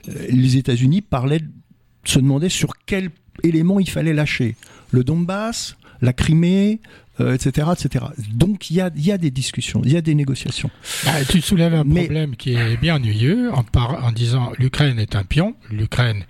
[0.10, 1.42] Euh, les États-Unis parlaient,
[2.04, 3.10] se demandaient sur quel
[3.44, 4.56] élément il fallait lâcher.
[4.92, 6.82] Le Donbass, la Crimée,
[7.20, 8.06] etc., etc.
[8.34, 10.72] Donc il y a, y a, des discussions, il y a des négociations.
[11.06, 15.24] Bah, tu soulèves un problème qui est bien ennuyeux en, en disant l'Ukraine est un
[15.24, 16.26] pion, l'Ukraine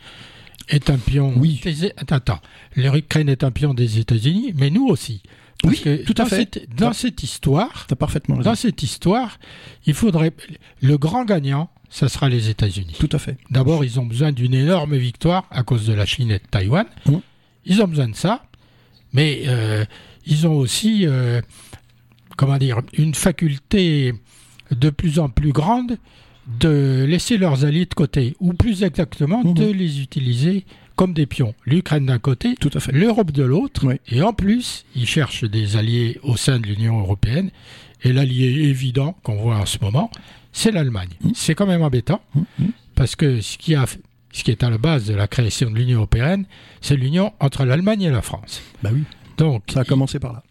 [0.72, 1.34] est un pion.
[1.38, 1.62] Oui.
[1.98, 2.40] Attends, attends.
[2.76, 5.22] L'Ukraine est un pion des États-Unis, mais nous aussi.
[5.64, 6.36] Parce oui, tout à fait.
[6.38, 8.50] Cette, dans cette histoire, as parfaitement raison.
[8.50, 9.38] dans cette histoire,
[9.86, 10.34] il faudrait
[10.82, 12.96] le grand gagnant, ça sera les États-Unis.
[13.00, 13.38] Tout à fait.
[13.50, 16.86] D'abord, ils ont besoin d'une énorme victoire à cause de la Chine et de Taïwan.
[17.06, 17.16] Mmh.
[17.66, 18.46] Ils ont besoin de ça,
[19.14, 19.86] mais euh,
[20.26, 21.42] ils ont aussi, euh,
[22.38, 24.14] comment dire, une faculté
[24.72, 25.98] de plus en plus grande
[26.60, 29.54] de laisser leurs alliés de côté, ou plus exactement Mhm.
[29.54, 31.54] de les utiliser comme des pions.
[31.66, 32.92] L'Ukraine d'un côté, Tout à fait.
[32.92, 33.96] l'Europe de l'autre, Oui.
[34.10, 37.50] et en plus, ils cherchent des alliés au sein de l'Union européenne,
[38.04, 40.10] et l'allié évident qu'on voit en ce moment,
[40.52, 41.10] c'est l'Allemagne.
[41.22, 41.32] Mhm.
[41.36, 42.72] C'est quand même embêtant, Mhm.
[42.96, 43.86] parce que ce qui, a,
[44.32, 46.46] ce qui est à la base de la création de l'Union européenne,
[46.82, 48.62] c'est l'union entre l'Allemagne et la France.
[48.84, 49.04] Bah oui,
[49.38, 50.44] Donc, ça a commencé par là.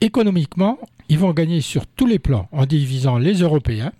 [0.00, 0.78] économiquement,
[1.08, 3.92] ils vont gagner sur tous les plans en divisant les Européens.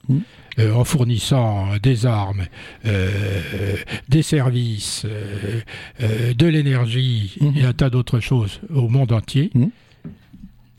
[0.59, 2.47] Euh, en fournissant des armes,
[2.87, 3.77] euh,
[4.09, 5.61] des services, euh,
[6.03, 7.57] euh, de l'énergie Mhm.
[7.57, 9.51] et un tas d'autres choses au monde entier.
[9.55, 9.67] Mm.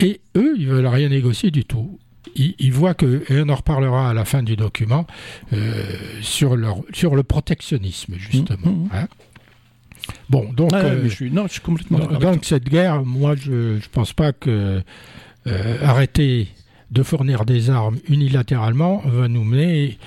[0.00, 1.98] Et eux, ils veulent rien négocier du tout.
[2.36, 5.06] Ils, ils voient que, et on en reparlera à la fin du document,
[5.52, 5.82] euh,
[6.20, 8.72] sur, leur, sur le protectionnisme, justement.
[8.72, 8.88] Mhm.
[8.92, 9.08] hein.
[10.28, 10.70] Bon, donc...
[10.74, 13.76] Ah, euh, mais je suis, non, je suis complètement donc, donc cette guerre, moi je
[13.76, 14.82] ne pense pas que
[15.46, 16.48] euh, arrêter
[16.94, 19.98] de fournir des armes unilatéralement va nous mener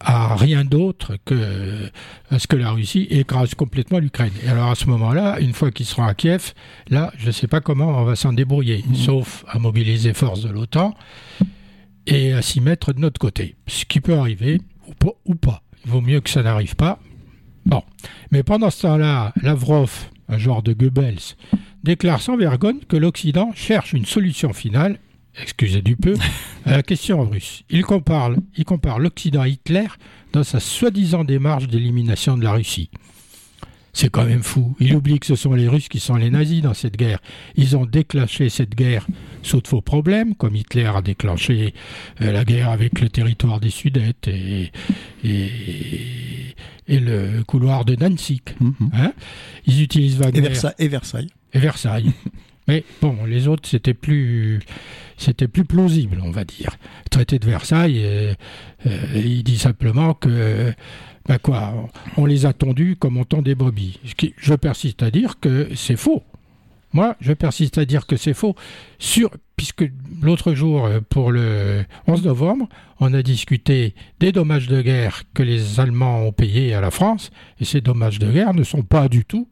[0.00, 1.90] à rien d'autre que
[2.30, 4.32] à ce que la Russie écrase complètement l'Ukraine.
[4.44, 6.52] Et alors à ce moment-là, une fois qu'ils seront à Kiev,
[6.90, 8.94] là, je ne sais pas comment on va s'en débrouiller, Mhm.
[8.94, 10.94] sauf à mobiliser forces de l'OTAN
[12.06, 13.56] et à s'y mettre de notre côté.
[13.66, 15.12] Ce qui peut arriver ou pas.
[15.24, 15.62] Ou pas.
[15.84, 16.98] Il vaut mieux que ça n'arrive pas.
[17.64, 17.82] Bon.
[18.30, 19.90] Mais pendant ce temps-là, Lavrov,
[20.28, 21.34] un genre de Goebbels,
[21.84, 24.98] déclare sans vergogne que l'Occident cherche une solution finale,
[25.40, 26.14] excusez du peu,
[26.64, 27.62] la question russe.
[27.70, 29.86] Il compare, il compare l'Occident à Hitler
[30.32, 32.90] dans sa soi-disant démarche d'élimination de la Russie.
[33.92, 34.76] C'est quand même fou.
[34.78, 37.18] Il oublie que ce sont les Russes qui sont les nazis dans cette guerre.
[37.56, 39.06] Ils ont déclenché cette guerre
[39.42, 41.72] sous de faux problèmes, comme Hitler a déclenché
[42.20, 44.70] euh, la guerre avec le territoire des Sudètes et,
[45.24, 45.50] et,
[46.88, 48.42] et le couloir de Danzig.
[48.60, 48.74] Mhm.
[48.92, 49.12] Hein?
[49.66, 50.38] Ils utilisent Et Wagner.
[50.40, 51.28] Et Versailles.
[51.54, 52.12] et Versailles.
[52.68, 54.60] Mais bon, les autres, c'était plus,
[55.16, 56.76] c'était plus plausible, on va dire.
[57.04, 58.34] Le traité de Versailles, euh,
[59.14, 60.72] il dit simplement que,
[61.26, 64.00] ben quoi, on les a tondus comme on tond des brebis.
[64.36, 66.22] Je persiste à dire que c'est faux.
[66.92, 68.56] Moi, je persiste à dire que c'est faux.
[68.98, 69.84] Sur, puisque
[70.22, 72.68] l'autre jour, pour le 11 novembre,
[73.00, 77.30] on a discuté des dommages de guerre que les Allemands ont payés à la France,
[77.60, 79.48] et ces dommages de guerre ne sont pas du tout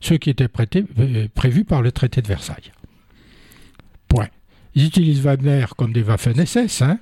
[0.00, 2.72] ceux qui prêtés- euh, prévus par le traité de Versailles.
[4.08, 4.28] Point.
[4.74, 6.98] Ils utilisent Wagner comme des Waffen-SS, hein.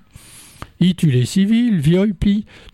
[0.78, 2.12] Ils tuent les civils, violent,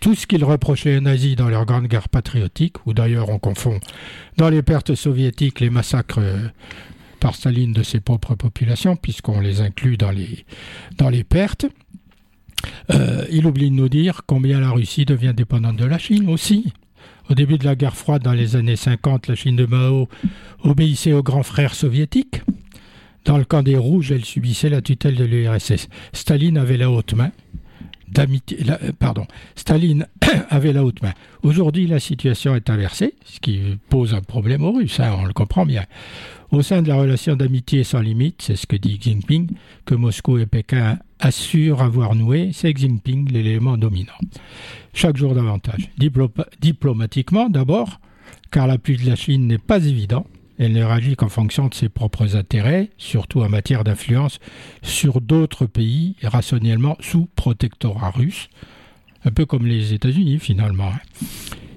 [0.00, 3.78] tout ce qu'ils reprochaient aux nazis dans leur grande guerre patriotique, où d'ailleurs on confond
[4.36, 6.48] dans les pertes soviétiques les massacres euh,
[7.20, 10.44] par Staline de ses propres populations, puisqu'on les inclut dans les,
[10.98, 11.66] dans les pertes.
[12.90, 16.72] Euh, il oublie de nous dire combien la Russie devient dépendante de la Chine aussi.
[17.30, 20.08] Au début de la guerre froide, dans les années 50, la Chine de Mao
[20.62, 22.42] obéissait aux grands frères soviétiques.
[23.24, 25.88] Dans le camp des Rouges, elle subissait la tutelle de l'URSS.
[26.12, 27.30] Staline avait la haute main.
[28.18, 29.24] Euh,
[29.56, 30.06] Staline
[30.50, 31.12] avait la haute main.
[31.42, 35.32] Aujourd'hui, la situation est inversée, ce qui pose un problème aux Russes, hein, on le
[35.32, 35.84] comprend bien.
[36.50, 39.48] Au sein de la relation d'amitié sans limite, c'est ce que dit Xi Jinping,
[39.86, 44.12] que Moscou et Pékin assurent avoir noué, c'est Xi Jinping l'élément dominant.
[44.92, 45.88] Chaque jour davantage.
[45.98, 48.00] Diplo- diplomatiquement, d'abord,
[48.50, 50.26] car l'appui de la Chine n'est pas évident.
[50.64, 54.38] Elle ne réagit qu'en fonction de ses propres intérêts, surtout en matière d'influence
[54.80, 58.48] sur d'autres pays rationnellement sous protectorat russe,
[59.24, 60.92] un peu comme les États-Unis finalement.
[60.94, 61.26] hein.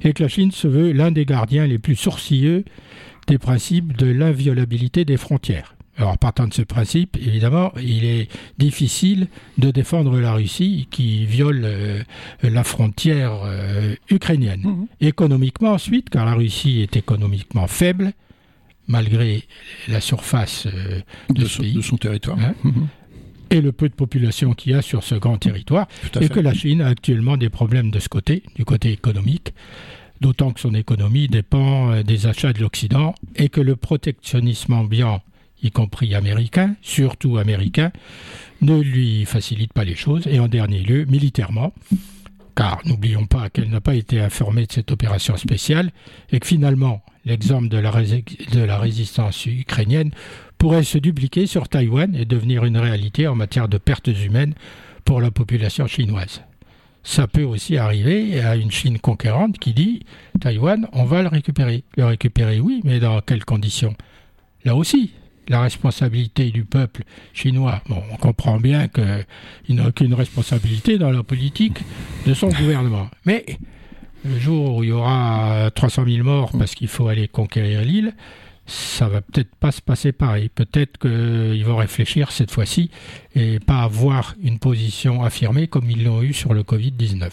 [0.03, 2.63] Et que la Chine se veut l'un des gardiens les plus sourcilleux
[3.25, 5.73] des principes de l'inviolabilité des frontières.
[5.97, 8.27] Alors, partant de ce principe, évidemment, il est
[8.59, 12.03] difficile de défendre la Russie qui viole euh,
[12.43, 14.61] la frontière euh, ukrainienne.
[14.63, 14.87] Mhm.
[15.01, 18.13] Économiquement ensuite, car la Russie est économiquement faible,
[18.87, 19.43] malgré
[19.87, 22.37] la surface euh, de, de, ce son, pays de son territoire.
[22.39, 22.87] Hein Mhm.
[23.51, 26.29] et le peu de population qu'il y a sur ce grand territoire, et fait.
[26.29, 29.53] que la Chine a actuellement des problèmes de ce côté, du côté économique,
[30.21, 35.21] d'autant que son économie dépend euh, des achats de l'Occident et que le protectionnisme ambiant
[35.63, 37.91] y compris américains, surtout américains,
[38.61, 40.27] ne lui facilitent pas les choses.
[40.27, 41.73] Et en dernier lieu, militairement,
[42.55, 45.91] car n'oublions pas qu'elle n'a pas été informée de cette opération spéciale
[46.31, 50.11] et que finalement l'exemple de, la, résistance ukrainienne
[50.57, 54.53] pourrait se dupliquer sur Taïwan et devenir une réalité en matière de pertes humaines
[55.03, 56.41] pour la population chinoise.
[57.03, 60.05] Ça peut aussi arriver à une Chine conquérante qui dit
[60.39, 61.83] Taïwan, on va le récupérer.
[61.97, 63.95] Le récupérer, oui, mais dans quelles conditions?
[64.63, 65.11] Là aussi,
[65.49, 67.03] la responsabilité du peuple
[67.33, 67.81] chinois.
[67.87, 71.79] Bon, on comprend bien qu'il n'a aucune responsabilité dans la politique
[72.25, 73.09] de son gouvernement.
[73.25, 73.45] Mais
[74.23, 78.13] le jour où il y aura 300 000 morts parce qu'il faut aller conquérir l'île,
[78.65, 80.49] ça va peut-être pas se passer pareil.
[80.49, 82.89] Peut-être qu'ils vont réfléchir cette fois-ci
[83.35, 87.31] et pas avoir une position affirmée comme ils l'ont eu sur le Covid-19.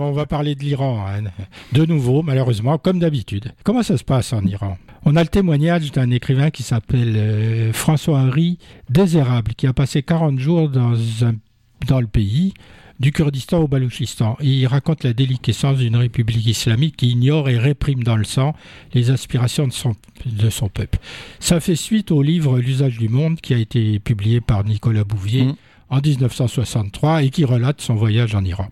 [0.00, 1.24] On va parler de l'Iran, hein.
[1.72, 3.52] de nouveau, malheureusement, comme d'habitude.
[3.64, 4.78] Comment ça se passe en Iran?
[5.04, 8.58] On a le témoignage d'un écrivain qui s'appelle euh, François-Henri
[8.90, 10.94] Désérable, qui a passé 40 jours dans,
[11.86, 12.54] dans le pays
[13.00, 14.36] du Kurdistan au Balouchistan.
[14.40, 18.54] il raconte la déliquescence d'une république islamique qui ignore et réprime dans le sang
[18.92, 19.94] les aspirations de son,
[20.26, 20.98] de son peuple.
[21.38, 25.44] Ça fait suite au livre L'usage du monde qui a été publié par Nicolas Bouvier
[25.44, 25.56] mmh.
[25.90, 28.68] en 1963 et qui relate son voyage en Iran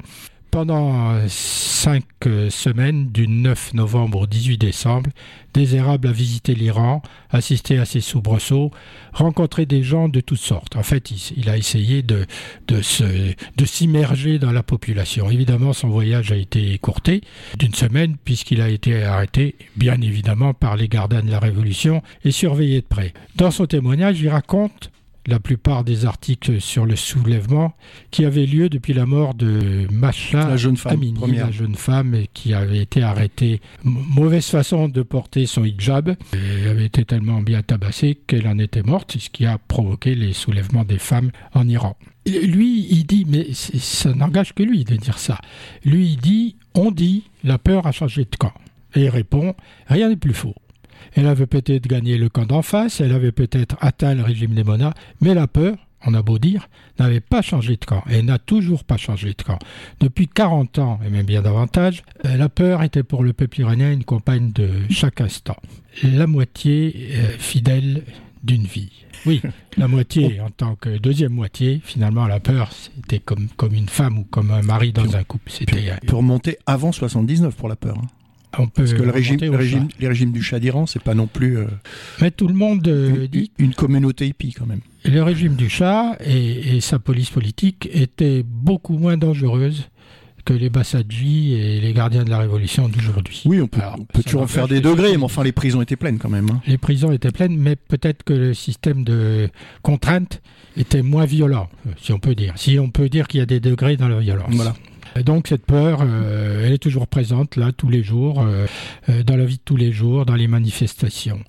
[0.57, 2.05] pendant cinq
[2.49, 5.11] semaines, du 9 novembre au 18 décembre,
[5.53, 8.71] Désérable a visité l'Iran, assisté à ses soubresauts,
[9.12, 10.77] rencontré des gens de toutes sortes.
[10.77, 12.25] En fait, il, a essayé de,
[12.69, 15.31] de, de s'immerger dans la population.
[15.31, 17.21] Évidemment, son voyage a été écourté
[17.59, 22.31] d'une semaine, puisqu'il a été arrêté, bien évidemment, par les gardiens de la Révolution et
[22.31, 23.12] surveillé de près.
[23.35, 24.90] Dans son témoignage, il raconte
[25.27, 27.75] la plupart des articles sur le soulèvement
[28.11, 31.01] qui avait lieu depuis la mort de Macha la jeune femme,
[31.33, 33.61] la jeune femme qui avait été arrêtée.
[33.85, 36.17] mauvaise façon de porter son hijab.
[36.33, 40.33] Elle avait été tellement bien tabassée qu'elle en était morte, ce qui a provoqué les
[40.33, 41.97] soulèvements des femmes en Iran.
[42.27, 45.39] Lui, il dit, mais ça n'engage que lui de dire ça.
[45.85, 48.53] Lui, il dit, on dit, la peur a changé de camp.
[48.95, 49.55] Et il répond,
[49.87, 50.55] rien n'est plus faux.
[51.15, 54.65] Elle avait peut-être gagné le camp d'en face, elle avait peut-être atteint le régime des
[54.65, 58.39] Monas, mais la peur, on a beau dire, n'avait pas changé de camp et n'a
[58.39, 59.59] toujours pas changé de camp.
[60.01, 63.93] Depuis 40 ans, et même bien davantage, euh, la peur était pour le peuple iranien
[63.93, 65.57] une compagne de chaque instant.
[66.03, 68.03] La moitié euh, fidèle
[68.45, 68.93] d'une vie.
[69.25, 69.43] Oui,
[69.77, 74.19] la moitié en tant que deuxième moitié, finalement, la peur, c'était comme, comme une femme
[74.19, 75.51] ou comme un mari dans un couple.
[75.51, 77.97] C'était pour remonter avant 79 pour la peur.
[77.99, 78.07] Hein.
[78.75, 79.38] Parce que le régime,
[79.99, 81.59] les régimes du Shah d'Iran, c'est pas non plus.
[81.59, 81.66] Euh,
[82.21, 83.51] Mais tout le monde euh, dit.
[83.59, 84.81] Une communauté hippie, quand même.
[85.05, 89.88] Le régime du Shah et, sa police politique étaient beaucoup moins dangereuses
[90.45, 93.42] que les Bassadji et les gardiens de la révolution d'aujourd'hui.
[93.47, 93.81] Oui, on peut,
[94.25, 96.49] toujours en faire des degrés, mais enfin les prisons étaient pleines quand même.
[96.51, 96.61] Hein.
[96.69, 99.51] Les prisons étaient pleines, mais peut-être que le système de
[99.83, 100.40] contrainte
[100.77, 101.69] était moins violent,
[102.01, 102.53] si on peut dire.
[102.57, 104.55] Si on peut dire qu'il y a des degrés dans la violence.
[104.55, 104.77] Voilà.
[105.25, 108.67] Donc cette peur, euh, elle est toujours présente là tous les jours, euh,
[109.09, 111.41] euh, dans la vie de tous les jours, dans les manifestations.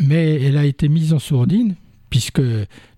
[0.00, 1.76] mais elle a été mise en sourdine
[2.10, 2.42] puisque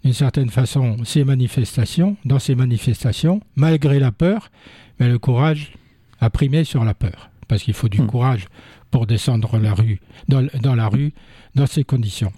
[0.04, 4.50] d'une certaine façon, ces manifestations, dans ces manifestations, malgré la peur,
[4.98, 5.72] mais le courage
[6.20, 8.06] a primé sur la peur, parce qu'il faut du hmm.
[8.06, 8.46] courage
[8.90, 11.12] pour descendre la rue, dans, dans, la rue,
[11.54, 12.32] dans ces conditions.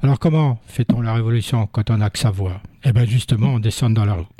[0.00, 2.60] Alors comment fait-on la révolution quand on n'a que sa voix?
[2.84, 4.35] Eh bien justement, on descend dans la rue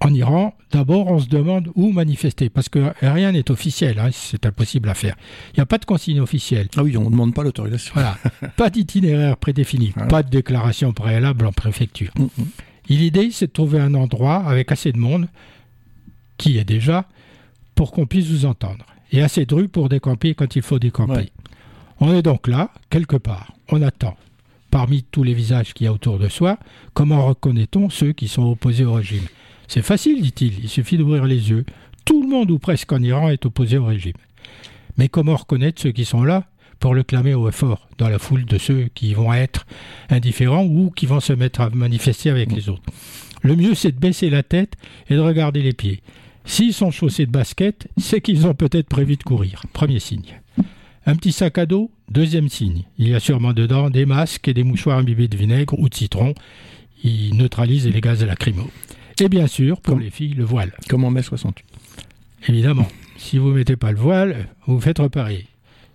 [0.00, 4.46] en Iran, d'abord, on se demande où manifester, parce que rien n'est officiel, hein, c'est
[4.46, 5.16] impossible à faire.
[5.52, 6.68] Il n'y a pas de consigne officielle.
[6.76, 7.92] Ah oui, on ne demande pas l'autorisation.
[7.94, 8.16] Voilà,
[8.56, 12.12] pas d'itinéraire prédéfini, pas de déclaration préalable en préfecture.
[12.16, 12.26] Mm.
[12.88, 15.28] L'idée, c'est de trouver un endroit avec assez de monde,
[16.36, 17.06] qui est déjà,
[17.74, 21.32] pour qu'on puisse vous entendre, et assez de rues pour décamper quand il faut décamper.
[22.00, 24.16] On est donc là, quelque part, on attend.
[24.70, 26.58] Parmi tous les visages qu'il y a autour de soi,
[26.94, 29.24] comment reconnaît-on ceux qui sont opposés au régime?
[29.68, 31.64] C'est facile, dit-il, il suffit d'ouvrir les yeux.
[32.04, 34.14] Tout le monde ou presque en Iran est opposé au régime.
[34.96, 36.46] Mais comment reconnaître ceux qui sont là
[36.80, 39.66] pour le clamer au effort dans la foule de ceux qui vont être
[40.08, 42.82] indifférents ou qui vont se mettre à manifester avec les autres?
[43.42, 44.74] Le mieux, c'est de baisser la tête
[45.08, 46.00] et de regarder les pieds.
[46.44, 49.62] S'ils sont chaussés de basket, c'est qu'ils ont peut-être prévu de courir.
[49.74, 50.40] Premier signe.
[51.04, 52.84] Un petit sac à dos, deuxième signe.
[52.96, 55.94] Il y a sûrement dedans des masques et des mouchoirs imbibés de vinaigre ou de
[55.94, 56.34] citron.
[57.04, 58.70] Ils neutralisent les gaz lacrymaux.
[59.20, 60.72] Et bien sûr, pour les filles, le voile.
[60.88, 61.66] Comme en mai 68.
[62.48, 62.86] Évidemment.
[63.16, 65.46] Si vous ne mettez pas le voile, vous vous faites repérer.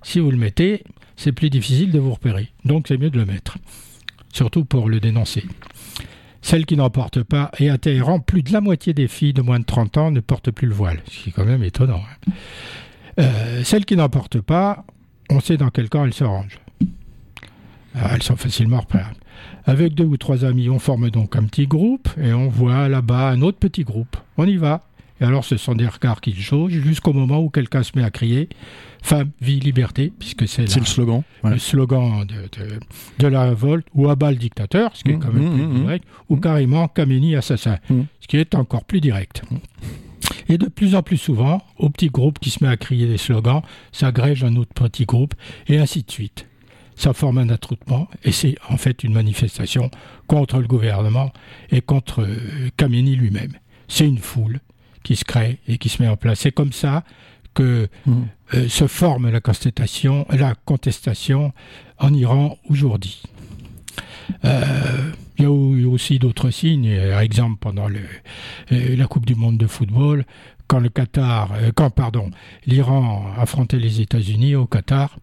[0.02, 0.84] Si vous le mettez,
[1.16, 2.50] c'est plus difficile de vous repérer.
[2.66, 3.58] Donc c'est mieux de le mettre.
[4.34, 5.46] Surtout pour le dénoncer.
[6.42, 9.42] Celles qui n'en portent pas, et à Téhéran, plus de la moitié des filles de
[9.42, 11.02] moins de 30 ans ne portent plus le voile.
[11.06, 12.02] Ce qui est quand même étonnant.
[12.02, 12.32] Hein.
[13.22, 14.86] Euh, celles qui n'en portent pas,
[15.30, 16.60] on sait dans quel camp elles se rangent.
[17.96, 19.16] Ah, elles sont facilement repérables.
[19.66, 23.30] Avec deux ou trois amis, on forme donc un petit groupe et on voit là-bas
[23.30, 24.18] un autre petit groupe.
[24.38, 24.82] On y va.
[25.22, 28.10] Et alors, ce sont des regards qui changent jusqu'au moment où quelqu'un se met à
[28.10, 28.50] crier
[29.02, 31.24] Femme, vie, liberté, puisque c'est le slogan.
[31.44, 32.80] Le slogan de,
[33.20, 35.66] de, la révolte, ou à bas le dictateur, ce qui est quand même mmh, plus
[35.66, 35.82] mmh, mmh.
[35.82, 39.44] direct, ou carrément Kameni assassin, ce qui est encore plus direct.
[40.48, 43.18] Et de plus en plus souvent, au petit groupe qui se met à crier des
[43.18, 43.62] slogans,
[43.92, 45.36] s'agrège un autre petit groupe,
[45.68, 46.48] et ainsi de suite.
[46.96, 49.90] Ça forme un attroupement, et c'est en fait une manifestation
[50.28, 51.32] contre le gouvernement
[51.72, 52.28] et contre
[52.78, 53.54] Kameni lui-même.
[53.88, 54.60] C'est une foule
[55.04, 56.40] qui se crée et qui se met en place.
[56.40, 57.04] C'est comme ça
[57.54, 58.14] que mmh.
[58.56, 61.54] euh, se forme la contestation, la contestation
[62.00, 63.22] en Iran aujourd'hui.
[64.46, 65.52] Euh, il y a
[65.90, 66.98] aussi d'autres signes.
[67.12, 68.02] Par exemple, pendant le,
[68.72, 70.26] euh, la Coupe du Monde de football,
[70.74, 72.32] quand le Qatar, quand pardon,
[72.66, 75.20] l'Iran affrontait les États-Unis au Qatar,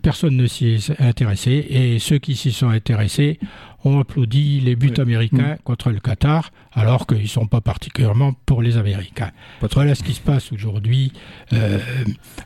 [0.00, 3.40] personne ne s'y est intéressé et ceux qui s'y sont intéressés
[3.84, 5.58] ont applaudi les buts américains mm.
[5.64, 9.32] contre le Qatar, alors qu'ils ne sont pas particulièrement pour les Américains.
[9.72, 11.12] Voilà ce qui se passe aujourd'hui
[11.52, 11.80] euh,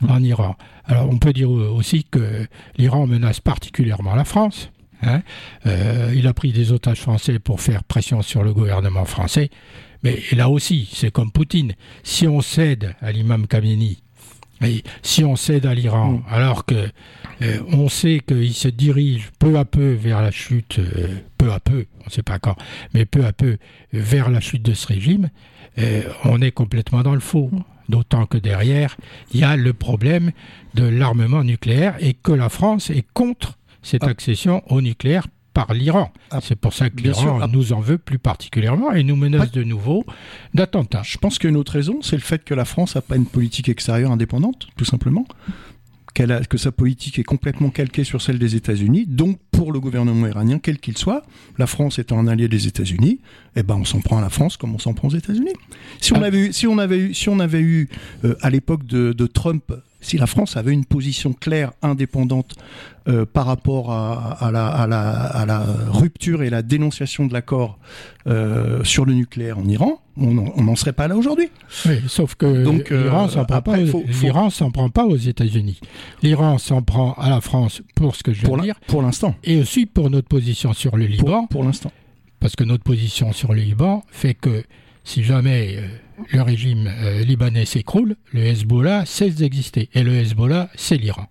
[0.09, 0.55] en Iran.
[0.85, 4.71] Alors on peut dire aussi que l'Iran menace particulièrement la France.
[5.03, 5.21] Hein.
[5.67, 9.51] Euh, il a pris des otages français pour faire pression sur le gouvernement français.
[10.03, 11.73] Mais là aussi, c'est comme Poutine.
[12.03, 13.97] Si on cède à l'imam Khamenei,
[14.63, 16.23] et si on cède à l'Iran, mm.
[16.29, 16.87] alors que
[17.41, 21.59] euh, on sait qu'il se dirige peu à peu vers la chute, euh, peu à
[21.59, 22.55] peu, on ne sait pas quand,
[22.93, 23.57] mais peu à peu
[23.91, 25.29] vers la chute de ce régime,
[25.79, 27.49] euh, on est complètement dans le faux.
[27.89, 28.95] D'autant que derrière,
[29.33, 30.31] il y a le problème
[30.75, 34.09] de l'armement nucléaire et que la France est contre cette ah.
[34.09, 36.11] accession au nucléaire par l'Iran.
[36.31, 36.39] Ah.
[36.41, 37.47] C'est pour ça que l'Iran ah.
[37.47, 40.05] nous en veut plus particulièrement et nous menace de nouveau
[40.53, 41.03] d'attentats.
[41.03, 43.69] Je pense qu'une autre raison, c'est le fait que la France n'a pas une politique
[43.69, 45.25] extérieure indépendante, tout simplement
[46.13, 49.05] que sa politique est complètement calquée sur celle des États-Unis.
[49.07, 51.23] Donc, pour le gouvernement iranien, quel qu'il soit,
[51.57, 53.21] la France étant un allié des États-Unis,
[53.55, 55.53] eh ben, on s'en prend à la France comme on s'en prend aux États-Unis.
[55.99, 56.25] Si, on ah.
[56.25, 57.89] avait eu, si on avait eu, si on avait eu
[58.25, 62.55] euh, à l'époque de, de Trump si la France avait une position claire, indépendante
[63.07, 67.77] euh, par rapport à, la, rupture et la dénonciation de l'accord
[68.27, 71.49] euh, sur le nucléaire en Iran, on n'en serait pas là aujourd'hui.
[71.85, 73.61] Oui, sauf que euh, l'Iran s'en prend,
[74.71, 75.79] prend, pas aux États-Unis.
[76.21, 78.79] L'Iran s'en prend à la France pour ce que je veux dire.
[78.87, 79.35] pour l'instant.
[79.43, 81.45] Et aussi pour notre position sur le Liban.
[81.47, 81.91] Pour, l'instant.
[82.39, 84.63] Parce que notre position sur le Liban fait que
[85.03, 85.77] si jamais
[86.29, 89.89] le régime euh, libanais s'écroule, le Hezbollah cesse d'exister.
[89.93, 91.27] Et le Hezbollah, c'est l'Iran.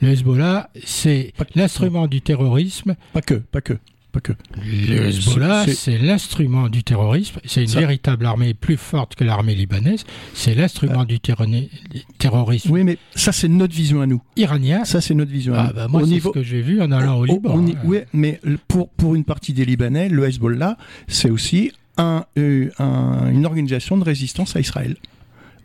[0.00, 2.94] Le Hezbollah, c'est l'instrument du terrorisme.
[3.12, 3.78] Pas que, pas que.
[4.12, 4.32] Pas que.
[4.56, 7.40] Le Hezbollah, c'est l'instrument du terrorisme.
[7.44, 10.04] C'est une véritable armée plus forte que l'armée libanaise.
[10.34, 11.04] C'est l'instrument ah.
[11.04, 12.70] du terrorisme.
[12.70, 14.22] Oui, mais ça, c'est notre vision à nous.
[14.36, 14.84] Iranien.
[14.84, 17.18] Ça, c'est notre vision à ah, Bah, moi, c'est ce que j'ai vu en allant
[17.18, 17.58] au, Liban.
[17.58, 17.74] Hein.
[17.84, 23.46] Oui, mais pour, pour une partie des Libanais, le Hezbollah, c'est aussi euh, un, une
[23.46, 24.96] organisation de résistance à Israël.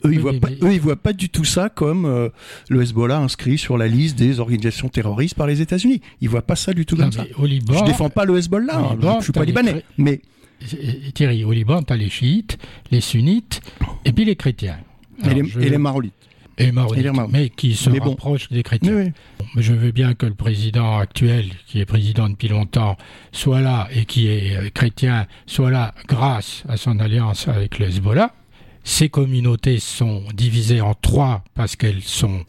[0.06, 2.30] Eux, ils ne voient, pas, du tout ça comme euh,
[2.70, 6.02] le Hezbollah inscrit sur la liste des organisations terroristes par les États-Unis.
[6.20, 7.26] Ils voient pas ça du tout comme ça.
[7.38, 8.98] Au Liban, je défends pas le Hezbollah, hein.
[9.02, 9.84] je, ne suis pas libanais.
[9.98, 10.22] Mais
[11.14, 12.58] Thierry, au Liban, tu as les chiites,
[12.92, 13.62] les sunnites
[14.04, 14.78] et puis les chrétiens.
[15.24, 16.14] et, les, marolites.
[16.58, 19.12] Et, marolites, mais qui se rapprochent des chrétiens.
[19.56, 22.98] Je veux bien que le président actuel, qui est président depuis longtemps,
[23.32, 27.88] soit là et qui est euh, chrétien, soit là grâce à son alliance avec le
[27.88, 28.34] Hezbollah.
[28.84, 32.44] Ces communautés sont divisées en trois parce qu'elles sont,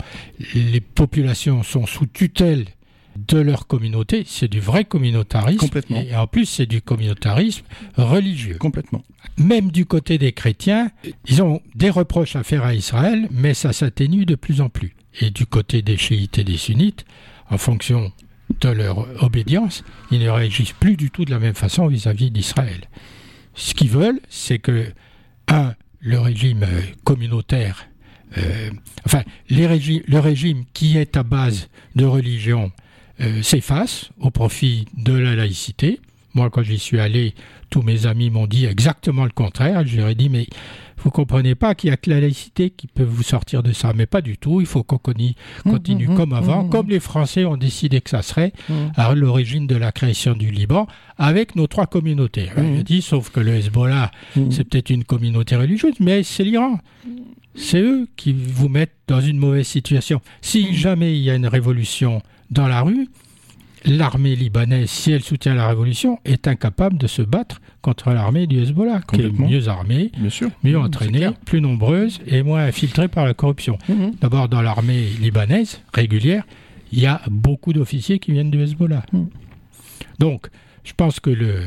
[0.55, 2.67] les populations sont sous tutelle
[3.17, 4.25] de leur communauté.
[4.27, 5.59] C'est du vrai communautarisme.
[5.59, 6.01] Complètement.
[6.01, 7.65] Et en plus, c'est du communautarisme
[7.97, 8.57] religieux.
[8.59, 9.03] Complètement.
[9.37, 10.91] Même du côté des chrétiens,
[11.27, 14.95] ils ont des reproches à faire à Israël, mais ça s'atténue de plus en plus.
[15.21, 17.05] Et du côté des chiites et des sunnites,
[17.51, 18.13] en fonction
[18.61, 22.89] de leur obédience, ils ne réagissent plus du tout de la même façon vis-à-vis d'Israël.
[23.55, 24.87] Ce qu'ils veulent, c'est que,
[25.49, 26.67] un, le régime
[27.05, 27.87] communautaire,
[28.39, 28.71] euh,
[29.07, 32.73] enfin, le régime qui est à base de religion
[33.21, 36.01] euh, s'efface au profit de la laïcité.
[36.35, 37.35] Moi, quand j'y suis allé,
[37.71, 39.87] tous mes amis m'ont dit exactement le contraire.
[39.87, 40.49] Je leur ai dit, mais
[40.99, 43.93] vous comprenez pas qu'il n'y a que la laïcité qui peut vous sortir de ça.
[43.95, 44.61] Mais pas du tout.
[44.61, 45.35] Il faut qu'on continue
[45.65, 48.53] mmh, mmh, comme mmh, avant, comme les Français ont décidé que ça serait
[48.97, 50.89] à l'origine de la création du Liban,
[51.19, 52.49] avec nos trois communautés.
[52.57, 54.11] Je dis, sauf que le Hezbollah,
[54.51, 56.81] c'est peut-être une communauté religieuse, mais c'est l'Iran.
[57.55, 60.21] C'est eux qui vous mettent dans une mauvaise situation.
[60.41, 62.21] Si jamais il y a une révolution
[62.55, 63.09] dans la rue,
[63.85, 68.63] l'armée libanaise, si elle soutient la révolution, est incapable de se battre contre l'armée du
[68.63, 70.13] Hezbollah, qui est mieux armée,
[70.63, 73.77] mieux entraînée, plus nombreuse et moins infiltrée par la corruption.
[73.89, 74.15] Mhm.
[74.21, 76.45] D'abord, dans l'armée libanaise régulière,
[76.93, 79.05] il y a beaucoup d'officiers qui viennent du Hezbollah.
[79.13, 79.25] Mm.
[80.21, 80.47] Donc,
[80.85, 81.61] je pense que le,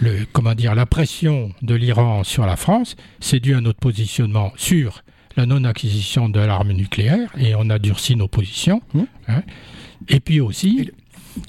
[0.00, 4.52] le, comment dire, la pression de l'Iran sur la France, c'est dû à notre positionnement
[4.56, 5.04] sur
[5.36, 8.82] la non-acquisition de l'arme nucléaire, et on a durci nos positions.
[9.28, 9.42] Hein.
[10.08, 10.90] Et puis aussi,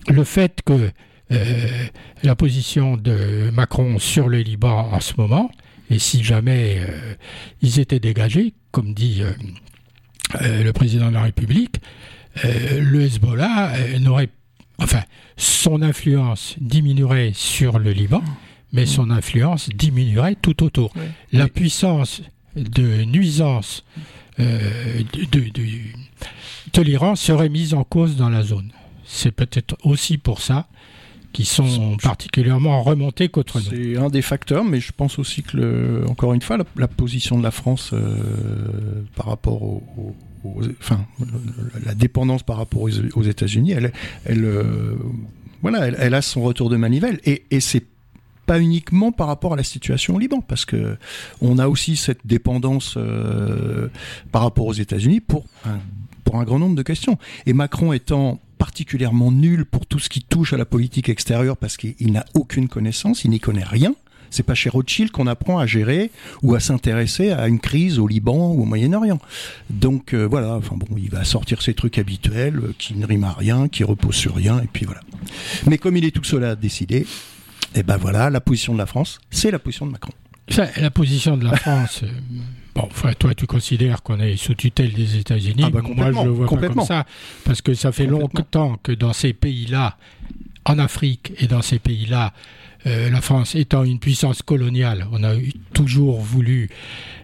[0.08, 0.89] le fait que
[1.32, 1.86] euh,
[2.24, 5.49] la position de Macron sur le Liban en ce moment,
[5.89, 7.14] et si jamais euh,
[7.62, 11.78] ils étaient dégagés, comme dit euh, le président de la République,
[12.43, 14.30] le Hezbollah n'aurait,
[14.80, 15.01] enfin,
[15.38, 18.22] son influence diminuerait sur le Liban,
[18.74, 20.93] mais son influence diminuerait tout autour.
[20.97, 21.03] Ouais.
[21.32, 22.22] La puissance
[22.58, 23.86] de nuisance
[24.38, 24.45] de,
[25.32, 25.49] de-
[26.82, 28.71] l'Iran serait mise en cause dans la zone.
[29.05, 30.67] C'est peut-être aussi pour ça
[31.34, 33.65] qu'ils sont particulièrement remontés contre nous.
[33.69, 36.88] C'est un des facteurs, mais je pense aussi que, le, encore une fois, la, la
[36.88, 39.84] position de la France euh, par rapport au,
[40.80, 41.05] enfin,
[41.86, 43.91] la dépendance par rapport aux, aux États-Unis, elle,
[44.26, 44.95] elle, euh,
[45.61, 47.84] voilà, elle, elle a son retour de manivelle, et, et c'est
[48.45, 50.97] pas uniquement par rapport à la situation au Liban, parce que
[51.41, 53.89] on a aussi cette dépendance euh,
[54.32, 55.80] par rapport aux États-Unis pour un,
[56.26, 57.17] pour un grand nombre de questions.
[57.45, 61.78] Et Macron étant particulièrement nul pour tout ce qui touche à la politique extérieure parce
[61.78, 63.95] qu'il il n'a aucune connaissance, il n'y connaît rien.
[64.32, 66.11] C'est pas chez Rothschild qu'on apprend à gérer
[66.41, 69.19] ou à s'intéresser à une crise au Liban ou au Moyen-Orient.
[69.69, 73.26] Donc euh, voilà, enfin bon, il va sortir ses trucs habituels euh, qui ne riment
[73.26, 75.01] à rien, qui reposent sur rien, et puis voilà.
[75.67, 77.05] Mais comme il est tout seul à décider,
[77.76, 80.13] et ben voilà, la position de la France, c'est la position de Macron.
[80.78, 82.07] La position de la France, euh,
[82.76, 85.63] bon, enfin, toi tu considères qu'on est sous tutelle des États-Unis.
[85.65, 87.05] Ah bah, Moi je le vois pas comme ça,
[87.43, 89.97] parce que ça fait longtemps que dans ces pays-là,
[90.65, 92.34] en Afrique et dans ces pays-là,
[92.88, 95.34] euh, la France étant une puissance coloniale, on a
[95.73, 96.69] toujours voulu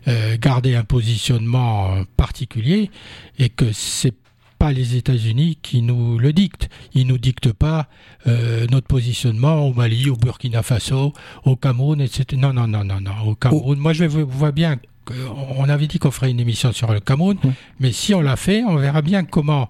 [0.07, 2.89] euh, garder un positionnement euh, particulier
[3.37, 4.15] et que c'est
[4.61, 6.69] pas les États-Unis qui nous le dictent.
[6.93, 7.87] Ils nous dictent pas
[8.27, 11.13] euh, notre positionnement au Mali, au Burkina Faso,
[11.45, 12.25] au Cameroun, etc.
[12.39, 13.11] Non, non, non, non, non.
[13.25, 14.77] Au Cameroun, moi je vois bien.
[15.05, 15.13] Que-
[15.57, 17.51] On avait dit qu'on ferait une émission sur le Cameroun, Oui.
[17.79, 19.67] mais si on l'a fait, on verra bien comment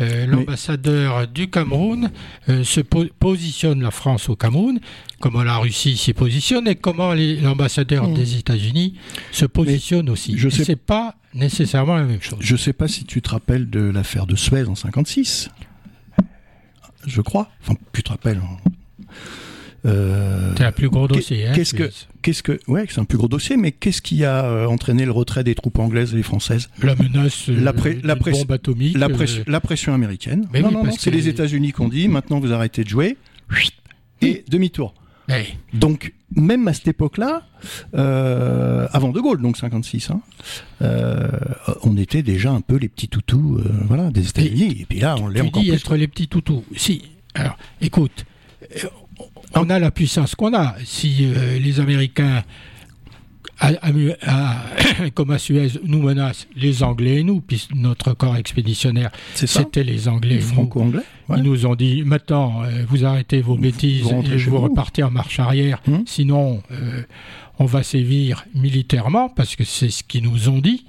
[0.00, 2.10] euh, l'ambassadeur du Cameroun
[2.48, 4.78] euh, se po- positionne la France au Cameroun,
[5.20, 8.94] comment la Russie s'y positionne et comment l'ambassadeur des États-Unis
[9.32, 10.34] se positionne aussi.
[10.36, 12.38] je sais- pas nécessairement la même chose.
[12.40, 15.48] Je sais pas si tu te rappelles de l'affaire de Suez en 56.
[17.06, 17.48] Je crois.
[17.62, 18.40] Enfin, tu te rappelles.
[18.42, 19.04] hein.
[19.86, 21.46] Euh, C'est un plus gros dossier.
[21.46, 21.90] hein, qu'est-ce que-.
[22.22, 25.10] Qu'est-ce que ouais, c'est un plus gros dossier, mais qu'est-ce qui a euh, entraîné le
[25.12, 26.70] retrait des troupes anglaises et françaises?
[26.82, 28.96] La menace euh, La pré- la bombe atomique.
[28.96, 30.48] la, pression, la pression américaine.
[30.52, 32.88] Mais non, oui, non, non, c'est les États-Unis qui ont dit maintenant vous arrêtez de
[32.88, 33.18] jouer
[34.22, 34.94] et demi-tour.
[35.74, 37.42] Donc même à cette époque-là,
[37.94, 40.20] euh, avant De Gaulle, donc 56, hein,
[40.82, 41.28] euh,
[41.82, 44.78] on était déjà un peu les petits toutous, euh, voilà, des États-Unis.
[44.80, 45.76] Et puis là, on l'est tu encore dis plus.
[45.76, 46.64] être les petits toutous.
[46.76, 47.02] Si.
[47.34, 48.24] Alors, écoute,
[49.56, 50.74] on a la puissance qu'on a.
[50.84, 52.42] Si euh, les Américains,
[53.60, 53.90] à- à-
[54.26, 59.84] à- comme à Suez, nous menacent, les Anglais et nous, puisque notre corps expéditionnaire, c'était
[59.84, 60.40] les Anglais nous.
[60.42, 61.02] Franco-anglais.
[61.28, 61.38] ouais.
[61.38, 64.58] Ils nous ont dit maintenant, euh, vous arrêtez vos bêtises vous et vous vous.
[64.60, 65.80] repartez en marche arrière.
[65.88, 66.02] Hum.
[66.06, 67.02] Sinon, euh,
[67.58, 70.84] on va sévir militairement parce que c'est ce qu'ils nous ont dit.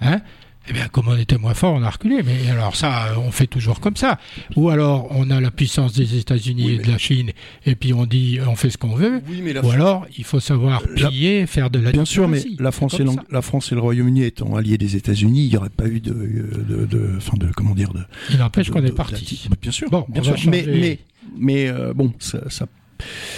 [0.00, 0.20] Hein
[0.68, 2.22] eh bien, comme on était moins fort, on a reculé.
[2.22, 4.18] Mais alors ça, euh, on fait toujours comme ça.
[4.56, 7.32] Ou alors, on a la puissance des États-Unis Oui, et de la Chine,
[7.66, 9.20] et puis on dit, on fait ce qu'on veut.
[9.28, 12.28] Oui, mais la Ou alors, il faut savoir La- piller, faire de la Bien sûr,
[12.28, 15.68] mais la France, et la France le Royaume-Uni étant alliés des États-Unis, il n'y aurait
[15.70, 18.00] pas eu de, de, de, enfin de, comment dire, de.
[18.30, 19.48] Il n'empêche qu'on est parti.
[19.50, 20.36] de- Bien sûr, Bon, bien sûr.
[20.50, 20.98] Mais, mais,
[21.38, 22.38] mais euh, bon, ça,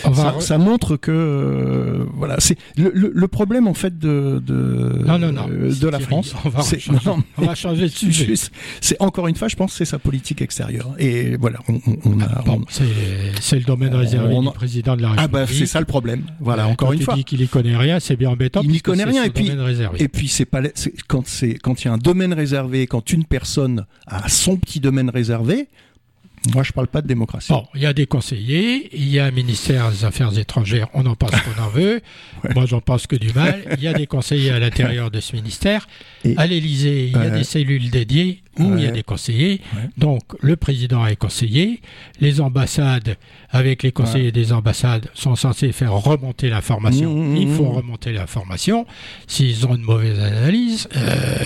[0.02, 4.42] ça, re- ça montre que euh, voilà, c'est le, le, le problème en fait de
[4.44, 5.48] de, Non, non, non.
[5.50, 6.34] euh, de la France.
[6.44, 8.34] On va, changer, non, on va changer de sujet.
[8.80, 10.94] c'est encore une fois, je pense, que c'est sa politique extérieure.
[10.98, 12.42] Et voilà, on, a.
[12.42, 12.62] Bon,
[13.40, 15.32] c'est le domaine réservé on du président de la ah République.
[15.32, 16.22] bah c'est ça le problème.
[16.40, 17.14] Voilà, Euh, encore quand une tu fois.
[17.14, 18.60] dis qu'il y connaît rien, c'est bien embêtant.
[18.62, 20.02] Il n'y connaît rien, et puis- réservé.
[20.02, 20.60] Et puis c'est pas
[21.08, 24.80] quand c'est quand il y a un domaine réservé, quand une personne a son petit
[24.80, 25.68] domaine réservé.
[26.52, 27.52] Moi, je parle pas de démocratie.
[27.52, 31.04] Bon, il y a des conseillers, il y a un ministère des Affaires étrangères, on
[31.06, 32.00] en pense qu'on en veut.
[32.44, 32.50] Ouais.
[32.54, 33.64] Moi, j'en pense que du mal.
[33.78, 35.88] Il y a des conseillers à l'intérieur de ce ministère.
[36.22, 39.60] Et- À l'Élysée, il y a des cellules dédiées où il y a des conseillers.
[39.96, 41.80] Donc, le président est conseiller.
[42.20, 43.16] Les ambassades,
[43.50, 47.14] avec les conseillers des ambassades, sont censés faire remonter l'information.
[47.14, 47.76] Mmh, mmh, il faut mmh.
[47.76, 48.86] remonter l'information.
[49.26, 51.36] S'ils ont une mauvaise analyse, euh,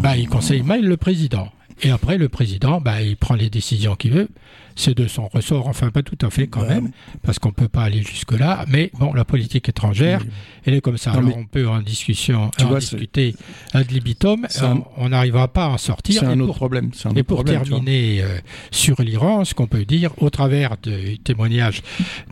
[0.00, 1.50] bah, ils conseillent mal le président.
[1.82, 4.28] Et après, le président, bah, il prend les décisions qu'il veut.
[4.76, 6.90] C'est de son ressort, enfin pas tout à fait quand même,
[7.22, 8.64] parce qu'on ne peut pas aller jusque-là.
[8.68, 10.20] Mais bon, la politique étrangère,
[10.64, 11.12] elle est comme ça.
[11.12, 13.36] Alors on peut en, discussion, en discuter
[13.72, 14.48] ad libitum,
[14.96, 16.20] on n'arrivera pas à en sortir.
[16.20, 16.90] C'est un autre problème.
[17.14, 18.38] et pour terminer euh,
[18.72, 21.82] sur l'Iran, ce qu'on peut dire au travers du témoignage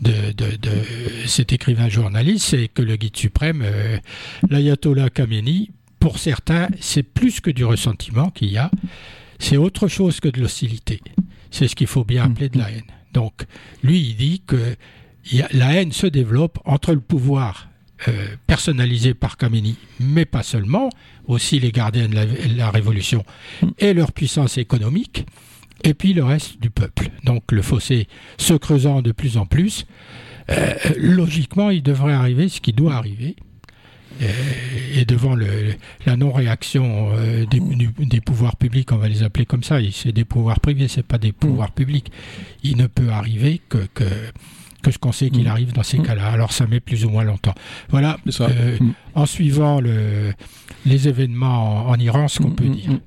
[0.01, 0.11] de,
[1.27, 3.97] cet écrivain journaliste, c'est que le guide suprême, euh,
[4.49, 5.69] l'ayatollah Khamenei,
[5.99, 8.69] pour certains, c'est plus que du ressentiment qu'il y a,
[9.43, 11.01] c'est autre chose que de l'hostilité.
[11.51, 12.89] C'est ce qu'il faut bien appeler de la haine.
[13.13, 13.43] Donc,
[13.83, 14.75] lui, il dit que
[15.51, 17.67] la haine se développe entre le pouvoir
[18.07, 20.89] euh, personnalisé par Khamenei, mais pas seulement,
[21.25, 22.15] aussi les gardiens de
[22.57, 23.23] la, révolution
[23.79, 25.25] et leur puissance économique,
[25.83, 27.09] et puis le reste du peuple.
[27.25, 29.85] Donc le fossé se creusant de plus en plus,
[30.49, 33.35] euh, logiquement, il devrait arriver ce qui doit arriver,
[34.21, 35.35] et, devant
[36.05, 40.59] la non-réaction euh, des, pouvoirs publics, on va les appeler comme ça, c'est des pouvoirs
[40.59, 41.75] privés, c'est pas des pouvoirs mm.
[41.75, 42.11] publics,
[42.63, 45.47] il ne peut arriver que, que, ce qu'on sait qu'il mm.
[45.47, 46.03] arrive dans ces mm.
[46.03, 46.27] cas-là.
[46.27, 47.55] Alors ça met plus ou moins longtemps.
[47.89, 48.77] Voilà, euh,
[49.15, 50.33] en suivant le,
[50.85, 52.99] les événements en, Iran, ce qu'on peut dire.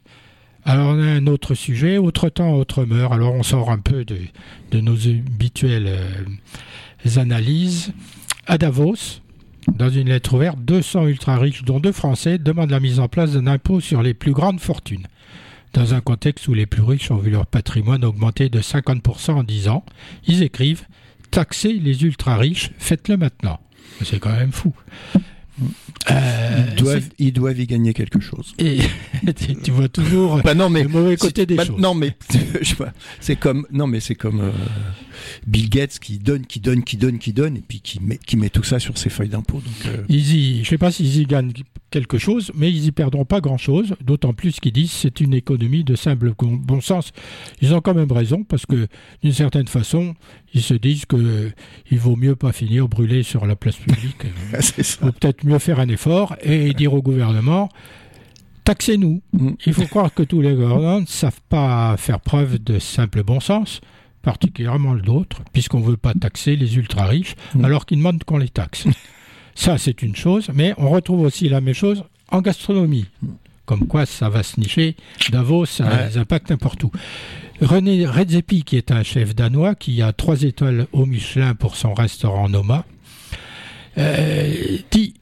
[0.65, 3.13] Alors on a un autre sujet, autre temps, autre meurt.
[3.13, 4.19] Alors on sort un peu de,
[4.73, 7.93] de nos habituelles euh, analyses.
[8.49, 9.23] À Davos,
[9.75, 13.47] dans une lettre ouverte, 200 ultra-riches, dont deux Français, demandent la mise en place d'un
[13.47, 15.07] impôt sur les plus grandes fortunes.
[15.73, 19.43] Dans un contexte où les plus riches ont vu leur patrimoine augmenter de 50% en
[19.43, 19.85] 10 ans,
[20.27, 20.87] ils écrivent
[21.31, 23.61] Taxez les ultra-riches, faites-le maintenant.
[24.03, 24.73] C'est quand même fou.
[26.11, 26.67] Euh,
[27.19, 28.55] ils, doivent, y gagner quelque chose.
[28.59, 28.79] Et
[29.65, 31.79] tu vois toujours bah non, mais, le mauvais côté des bah choses.
[31.79, 32.15] Non mais
[33.21, 34.51] c'est comme non mais c'est comme euh,
[35.47, 38.37] Bill Gates qui donne, qui donne, qui donne, qui donne et puis qui met, qui
[38.37, 39.63] met tout ça sur ses feuilles d'impôt.
[39.87, 40.05] Euh...
[40.09, 41.53] y, je sais pas s'ils y gagnent
[41.91, 43.95] quelque chose, mais ils y perdront pas grand chose.
[44.05, 47.13] D'autant plus qu'ils disent c'est une économie de simple bon sens.
[47.63, 48.87] Ils ont quand même raison parce que
[49.23, 50.15] d'une certaine façon
[50.55, 51.51] ils se disent que
[51.91, 54.25] il vaut mieux pas finir brûlé sur la place publique.
[54.83, 57.69] Faut peut-être mieux faire un effort et dire au gouvernement
[58.67, 59.23] taxez-nous.
[59.33, 59.53] Mm.
[59.65, 63.41] Il faut croire que tous les gouvernements ne savent pas faire preuve de simple bon
[63.41, 63.81] sens,
[64.23, 67.65] particulièrement d'autres, puisqu'on ne veut pas taxer les ultra-riches, mm.
[67.65, 68.87] alors qu'ils demandent qu'on les taxe.
[69.55, 73.07] Ça, c'est une chose, mais on retrouve aussi la même chose en gastronomie.
[73.23, 73.29] Mm.
[73.65, 74.95] Comme quoi, ça va se nicher.
[75.31, 76.93] Davos, ça a impact n'importe où.
[77.61, 81.93] René Redzepi, qui est un chef danois, qui a trois étoiles au Michelin pour son
[81.93, 82.85] restaurant Noma,
[83.99, 85.15] euh, dit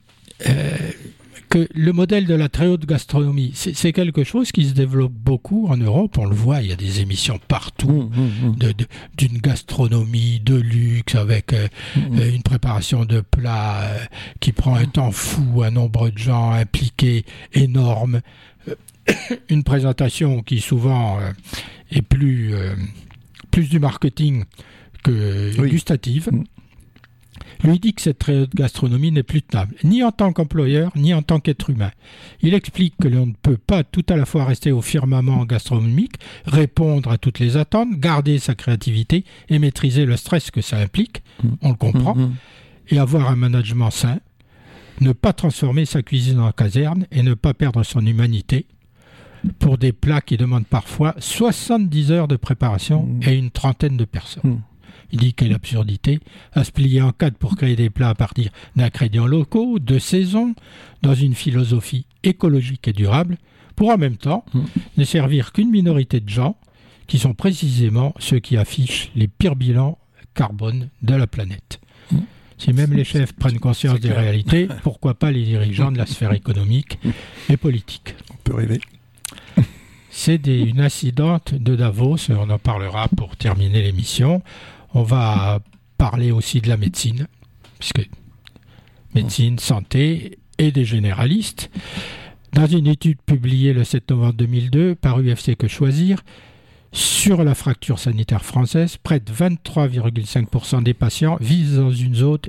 [1.49, 5.67] que le modèle de la très haute gastronomie, c'est quelque chose qui se développe beaucoup
[5.67, 6.17] en Europe.
[6.17, 8.73] On le voit, il y a des émissions partout mmh, mmh, mmh.
[9.17, 13.87] d'une gastronomie de luxe avec euh, une préparation de plats
[14.39, 18.21] qui prend un temps fou, un nombre de gens impliqués énorme,
[19.49, 21.19] une présentation qui souvent
[21.91, 22.75] est plus, euh,
[23.51, 24.43] plus du marketing
[25.03, 26.29] que gustative.
[27.63, 31.39] Lui dit que cette gastronomie n'est plus tenable, ni en tant qu'employeur, ni en tant
[31.39, 31.91] qu'être humain.
[32.41, 36.15] Il explique que l'on ne peut pas tout à la fois rester au firmament gastronomique,
[36.45, 41.23] répondre à toutes les attentes, garder sa créativité et maîtriser le stress que ça implique,
[41.43, 41.49] mm.
[41.61, 42.33] on le comprend, mm,
[42.89, 44.19] et avoir un management sain,
[45.01, 48.67] ne pas transformer sa cuisine en caserne et ne pas perdre son humanité,
[49.59, 54.61] pour des plats qui demandent parfois 70 heures de préparation et une trentaine de personnes.
[55.11, 56.19] Il dit quelle absurdité
[56.53, 60.55] à se plier en quatre pour créer des plats à partir d'ingrédients locaux, de saison,
[61.01, 63.37] dans une philosophie écologique et durable,
[63.75, 64.59] pour en même temps mmh.
[64.97, 66.57] ne servir qu'une minorité de gens
[67.07, 69.97] qui sont précisément ceux qui affichent les pires bilans
[70.33, 71.79] carbone de la planète.
[72.57, 76.33] Si même les chefs prennent conscience des réalités, pourquoi pas les dirigeants de la sphère
[76.33, 76.99] économique
[77.49, 78.15] et politique?
[78.31, 78.79] On peut rêver.
[80.09, 84.41] C'est une incidente de Davos, on en parlera pour terminer l'émission.
[84.95, 85.59] On va
[85.97, 87.27] parler aussi de la médecine,
[87.79, 88.09] puisque
[89.13, 91.69] médecine, santé et des généralistes.
[92.53, 96.23] Dans une étude publiée le 7 novembre 2002 par UFC Que Choisir,
[96.93, 102.39] sur la fracture sanitaire française, près de 23,5% des patients vivent dans une zone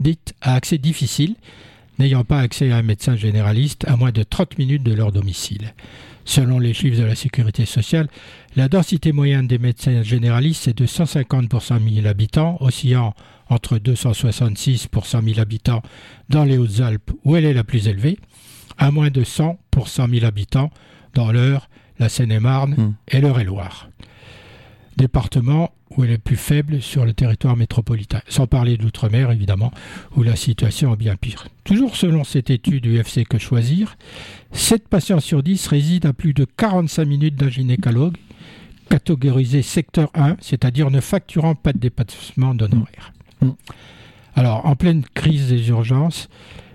[0.00, 1.36] dite à accès difficile,
[2.00, 5.72] n'ayant pas accès à un médecin généraliste à moins de 30 minutes de leur domicile.
[6.24, 8.08] Selon les chiffres de la sécurité sociale,
[8.56, 13.14] la densité moyenne des médecins généralistes est de 150 pour 100 000 habitants, oscillant
[13.48, 15.82] entre 266 pour 100 000 habitants
[16.30, 18.18] dans les Hautes-Alpes où elle est la plus élevée,
[18.78, 20.70] à moins de 100 pour 100 000 habitants
[21.12, 21.68] dans l'Eure,
[21.98, 22.94] la Seine-et-Marne hmm.
[23.08, 23.88] et l'Eure-et-Loire.
[24.96, 29.72] Département où elle est plus faible sur le territoire métropolitain, sans parler de l'outre-mer évidemment,
[30.16, 31.46] où la situation est bien pire.
[31.64, 33.96] Toujours selon cette étude UFC Que Choisir,
[34.52, 38.16] 7 patients sur 10 résident à plus de 45 minutes d'un gynécologue,
[38.90, 43.12] catégorisé secteur 1, c'est-à-dire ne facturant pas de dépassement d'honoraires.
[43.40, 43.50] Mm.
[44.36, 46.28] Alors, en pleine crise des urgences,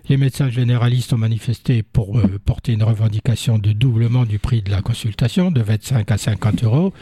[0.07, 4.71] les médecins généralistes ont manifesté pour euh, porter une revendication de doublement du prix de
[4.71, 6.93] la consultation, de 25 à 50 euros,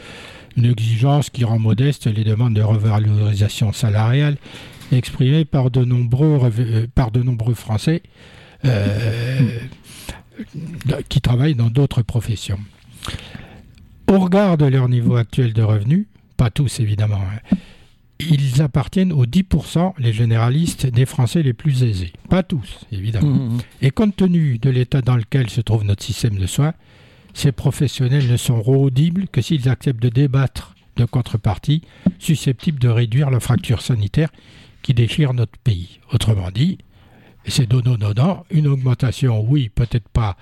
[0.58, 4.36] une exigence qui rend modeste les demandes de revalorisation salariale
[4.90, 8.02] exprimées par de nombreux, euh, par de nombreux Français
[8.64, 9.60] euh,
[11.08, 12.58] qui travaillent dans d'autres professions.
[14.10, 16.06] Au regard de leur niveau actuel de revenus,
[16.36, 17.56] pas tous évidemment, hein,
[18.18, 22.12] ils appartiennent aux 10%, les généralistes, des Français les plus aisés.
[22.28, 23.28] Pas tous, évidemment.
[23.28, 23.60] Mmh, mmh.
[23.82, 26.74] Et compte tenu de l'état dans lequel se trouve notre système de soins,
[27.34, 31.82] ces professionnels ne sont audibles que s'ils acceptent de débattre de contreparties
[32.18, 34.30] susceptibles de réduire la fracture sanitaire
[34.82, 36.00] qui déchire notre pays.
[36.12, 36.78] Autrement dit,
[37.46, 40.36] c'est donnant-donnant, une augmentation, oui, peut-être pas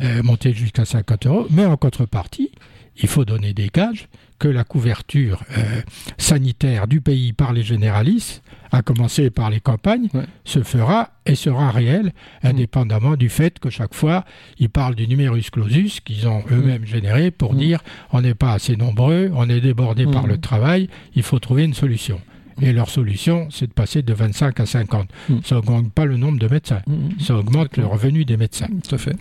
[0.00, 2.50] euh, monter jusqu'à 50 euros, mais en contrepartie,
[2.96, 5.80] il faut donner des gages que la couverture euh,
[6.18, 8.42] sanitaire du pays par les généralistes,
[8.72, 10.08] à commencer par les campagnes,
[10.44, 12.46] se fera et sera réelle, mm.
[12.48, 14.24] indépendamment du fait que chaque fois,
[14.58, 16.86] ils parlent du numerus clausus qu'ils ont eux-mêmes mm.
[16.86, 17.58] généré pour mm.
[17.58, 17.80] dire
[18.12, 21.74] on n'est pas assez nombreux, on est débordé par le travail, il faut trouver une
[21.74, 22.20] solution.
[22.62, 25.08] Et leur solution, c'est de passer de 25 à 50.
[25.44, 26.82] Ça n'augmente pas le nombre de médecins,
[27.20, 28.68] ça augmente le revenu des médecins.
[28.86, 29.16] Tout à fait.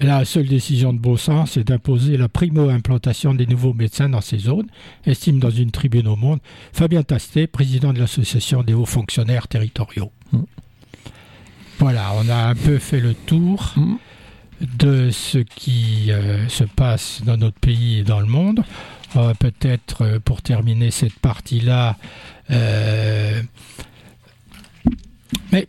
[0.00, 4.38] La seule décision de bon sens est d'imposer la primo-implantation des nouveaux médecins dans ces
[4.38, 4.66] zones,
[5.06, 6.40] estime dans une tribune au Monde
[6.72, 10.12] Fabien Tastet, président de l'Association des hauts fonctionnaires territoriaux.
[10.32, 10.40] Mm.
[11.78, 13.94] Voilà, on a un peu fait le tour mm.
[14.78, 18.62] de ce qui euh, se passe dans notre pays et dans le monde.
[19.38, 21.96] Peut-être euh, pour terminer cette partie-là,
[22.50, 23.40] euh,
[25.52, 25.68] mais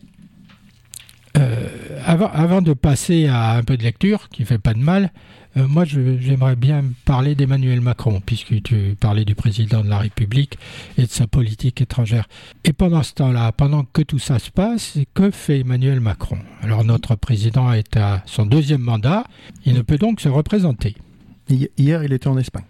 [1.38, 1.67] euh,
[2.05, 5.11] avant, de passer à un peu de lecture, qui fait pas de mal,
[5.55, 10.57] euh, moi j'aimerais bien parler d'Emmanuel Macron, puisque tu parlais du président de la République
[10.97, 12.27] et de sa politique étrangère.
[12.63, 16.38] Et pendant ce temps-là, pendant que tout ça se passe, que fait Emmanuel Macron?
[16.61, 19.25] Alors notre président est à son deuxième mandat,
[19.65, 20.95] il ne peut donc se représenter.
[21.49, 22.65] Hier, il était en Espagne.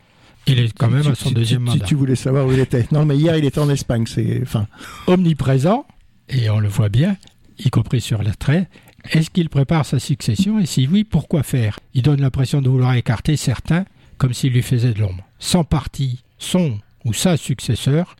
[0.45, 1.79] Il est quand même à son deuxième mandat.
[1.79, 2.87] Si tu voulais savoir où il était.
[2.91, 4.05] Non, mais hier, il était en Espagne.
[4.07, 4.67] C'est, enfin...
[5.07, 5.85] Omniprésent,
[6.29, 7.17] et on le voit bien,
[7.59, 8.67] y compris sur la traite,
[9.11, 11.79] est-ce qu'il prépare sa succession Et si oui, pourquoi faire?
[11.93, 13.85] Il donne l'impression de vouloir écarter certains
[14.17, 15.23] comme s'il lui faisait de l'ombre.
[15.39, 18.15] Sans parti, son ou sa successeur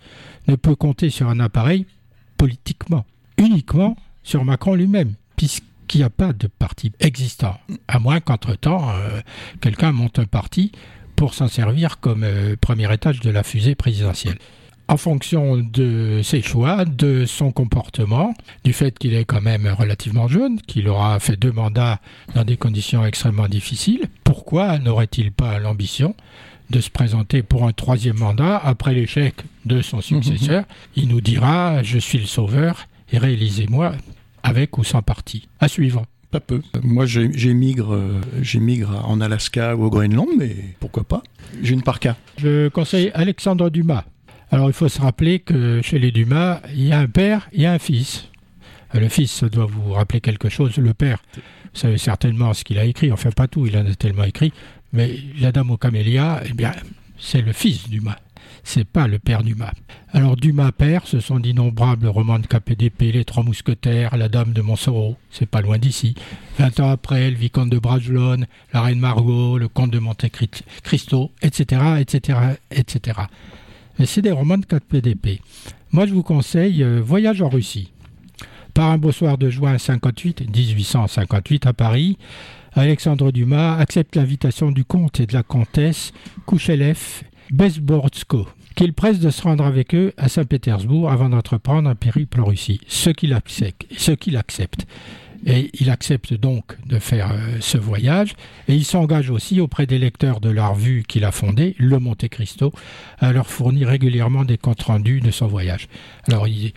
[0.48, 1.86] ne peut compter sur un appareil
[2.38, 3.06] politiquement,
[3.38, 9.22] uniquement sur Macron lui-même, puisqu'il n'y a pas de parti existant, à moins qu'entre-temps, euh,
[9.60, 10.72] quelqu'un monte un parti
[11.16, 14.38] pour s'en servir comme euh, premier étage de la fusée présidentielle
[14.88, 18.34] en fonction de ses choix, de son comportement,
[18.64, 22.00] du fait qu'il est quand même relativement jeune, qu'il aura fait deux mandats
[22.36, 26.16] dans des conditions extrêmement difficiles, pourquoi n'aurait-il pas l'ambition
[26.70, 29.36] de se présenter pour un troisième mandat après l'échec
[29.66, 30.64] de son successeur?
[30.96, 33.94] Il nous dira Je suis le sauveur et réalisez-moi
[34.44, 35.48] avec ou sans parti.
[35.60, 36.06] À suivre.
[36.32, 36.62] Pas peu.
[36.84, 37.98] Moi, j'émigre,
[38.42, 41.24] j'émigre en Alaska ou au Groenland, mais pourquoi pas?
[41.64, 42.18] J'ai une parka.
[42.38, 44.04] Je conseille Alexandre Dumas.
[44.50, 47.62] Alors il faut se rappeler que chez les Dumas, il y a un père, il
[47.62, 48.30] y a un fils.
[48.95, 50.78] Euh, le fils, ça doit vous rappeler quelque chose.
[50.78, 53.12] Le père, vous savez certainement ce qu'il a écrit.
[53.12, 54.54] Enfin, pas tout, il en a tellement écrit.
[54.93, 56.72] Mais la dame aux camélias, eh bien,
[57.20, 58.18] c'est le fils Dumas.
[58.64, 59.74] C'est pas le père Dumas.
[60.14, 64.62] Alors, Dumas père, ce sont d'innombrables romans de KPDP, Les Trois Mousquetaires, La Dame de
[64.62, 66.16] Montsoreau, c'est pas loin d'ici.
[66.58, 70.26] Vingt ans après, Le Vicomte de Bragelonne, La Reine Margot, Le Comte de Monte
[70.84, 72.39] Cristo, etc., etc.,
[72.72, 73.14] etc
[74.06, 75.41] c'est des romans de 4 PDP.
[75.91, 77.91] Moi, je vous conseille euh, Voyage en Russie.
[78.74, 82.18] Par un beau soir de juin 58, 1858 à Paris,
[82.74, 86.14] Alexandre Dumas accepte l'invitation du comte et de la comtesse
[86.45, 92.41] Kouchelev Bezbortsko, qu'il presse de se rendre avec eux à Saint-Pétersbourg avant d'entreprendre un périple
[92.41, 92.80] en Russie.
[92.88, 94.86] Ce qu'il accepte.
[95.46, 98.36] Et il accepte donc de faire euh, ce voyage
[98.68, 102.28] et il s'engage aussi auprès des lecteurs de la revue qu'il a fondée, Le Monte
[102.28, 102.74] Cristo,
[103.20, 105.88] à leur fournir régulièrement des comptes rendus de son voyage.
[106.28, 106.74] Alors il,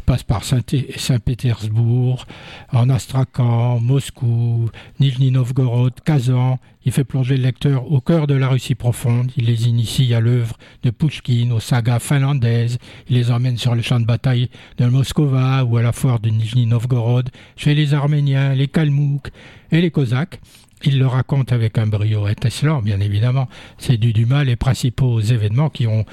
[0.00, 2.26] passe par Saint-Pétersbourg,
[2.72, 6.58] en Astrakhan, Moscou, Nijni Novgorod, Kazan.
[6.84, 9.30] Il fait plonger le lecteur au cœur de la Russie profonde.
[9.36, 12.78] Il les initie à l'œuvre de Pushkin, aux sagas finlandaises.
[13.08, 16.30] Il les emmène sur le champ de bataille de Moskova ou à la foire de
[16.30, 19.30] Nijni Novgorod, chez les Arméniens, les Kalmouks
[19.70, 20.40] et les Cosaques.
[20.82, 23.48] Il le raconte avec un brio étincelant, bien évidemment.
[23.76, 26.06] C'est du Dumas les principaux événements qui ont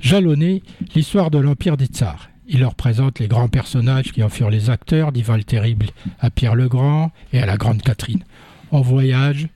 [0.00, 0.62] jalonné
[0.96, 2.28] l'histoire de l'Empire des Tsars.
[2.48, 5.86] Il leur présente les grands personnages qui en furent les acteurs, d'Ivan le Terrible
[6.18, 8.24] à Pierre le Grand et à la Grande Catherine.
[8.70, 9.48] En voyage,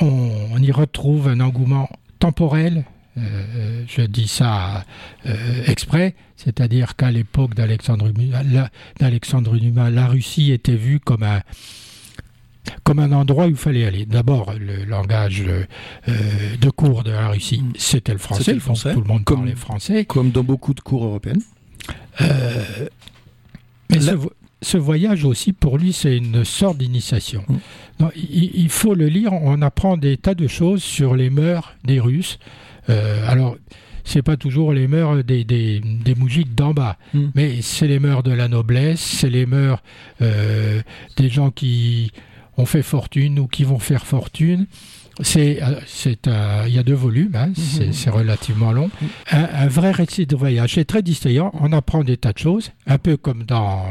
[0.00, 2.84] on, y retrouve un engouement temporel,
[3.18, 4.84] euh, je dis ça
[5.26, 11.42] euh, exprès, c'est-à-dire qu'à l'époque d'Alexandre Dumas, la Russie était vue comme un,
[12.82, 14.06] comme un endroit où il fallait aller.
[14.06, 15.64] D'abord, le langage euh,
[16.60, 17.72] de cours de la Russie, mm.
[17.76, 18.54] c'était le français.
[18.54, 18.94] Le français.
[18.94, 20.04] Tout le monde comme, parlait français.
[20.04, 21.42] Comme dans beaucoup de cours européennes.
[22.20, 23.98] Mais
[24.62, 27.44] ce, voyage aussi, pour lui, c'est une sorte d'initiation.
[27.48, 28.06] Mm.
[28.16, 32.38] Il, faut le lire, on apprend des tas de choses sur les mœurs des Russes.
[32.88, 33.56] Euh, alors,
[34.04, 37.28] c'est pas toujours les mœurs des, des, des moujiks d'en bas, hmm.
[37.34, 39.82] mais c'est les mœurs de la noblesse, c'est les mœurs
[40.20, 40.82] euh,
[41.16, 42.12] des gens qui
[42.58, 44.66] ont fait fortune ou qui vont faire fortune.
[45.22, 46.26] C'est, euh, c'est
[46.66, 47.92] il y a deux volumes, hein, mhm.
[47.92, 48.90] c'est, relativement long.
[49.30, 51.50] Un, vrai récit de voyage, c'est très distrayant.
[51.54, 53.84] On apprend des tas de choses, un peu comme dans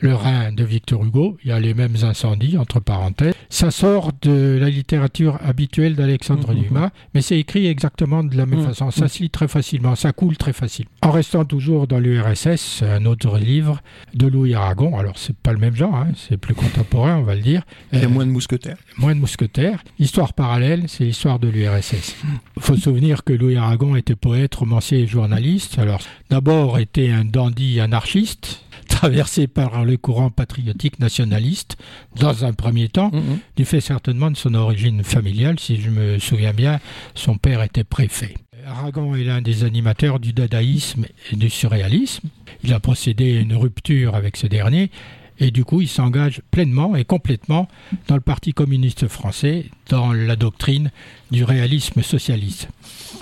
[0.00, 1.36] Le Rhin de Victor Hugo.
[1.44, 3.34] Il y a les mêmes incendies entre parenthèses.
[3.50, 6.62] Ça sort de la littérature habituelle d'Alexandre mhm.
[6.62, 8.68] Dumas, mais c'est écrit exactement de la même mhm.
[8.68, 8.90] façon.
[8.90, 10.90] Ça se lit très facilement, ça coule très facilement.
[11.02, 13.80] En restant toujours dans l'URSS, un autre livre
[14.14, 14.98] de Louis Aragon.
[14.98, 17.62] Alors c'est pas le même genre, hein, c'est plus contemporain, on va le dire.
[17.92, 18.76] Il y a moins de mousquetaires.
[18.98, 19.82] Moins de mousquetaires.
[19.98, 22.16] Histoire parallèle c'est l'histoire de l'URSS.
[22.56, 25.78] Il faut se souvenir que Louis Aragon était poète, romancier et journaliste.
[25.78, 26.00] Alors,
[26.30, 31.76] d'abord était un dandy anarchiste, traversé par le courant patriotique nationaliste,
[32.16, 33.38] dans un premier temps, mm-hmm.
[33.56, 35.58] du fait certainement de son origine familiale.
[35.58, 36.80] Si je me souviens bien,
[37.14, 38.34] son père était préfet.
[38.66, 42.28] Aragon est l'un des animateurs du dadaïsme et du surréalisme.
[42.62, 44.90] Il a procédé à une rupture avec ce dernier
[45.38, 47.68] et du coup, il s'engage pleinement et complètement
[48.08, 50.90] dans le Parti communiste français, dans la doctrine
[51.30, 52.68] du réalisme socialiste.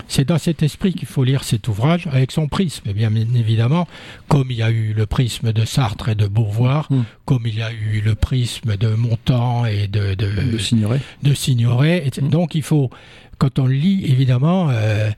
[0.08, 3.86] C'est dans cet esprit qu'il faut lire cet ouvrage, avec son prisme, bien évidemment,
[4.28, 7.04] comme il y a eu le prisme de Sartre et de Beauvoir, hmm.
[7.24, 11.00] comme il y a eu le prisme de Montand et de, de, de Signoret.
[11.22, 12.10] De Signoret.
[12.20, 12.28] Hmm.
[12.28, 12.90] Donc il faut
[13.42, 15.10] quand on lit, évidemment, euh,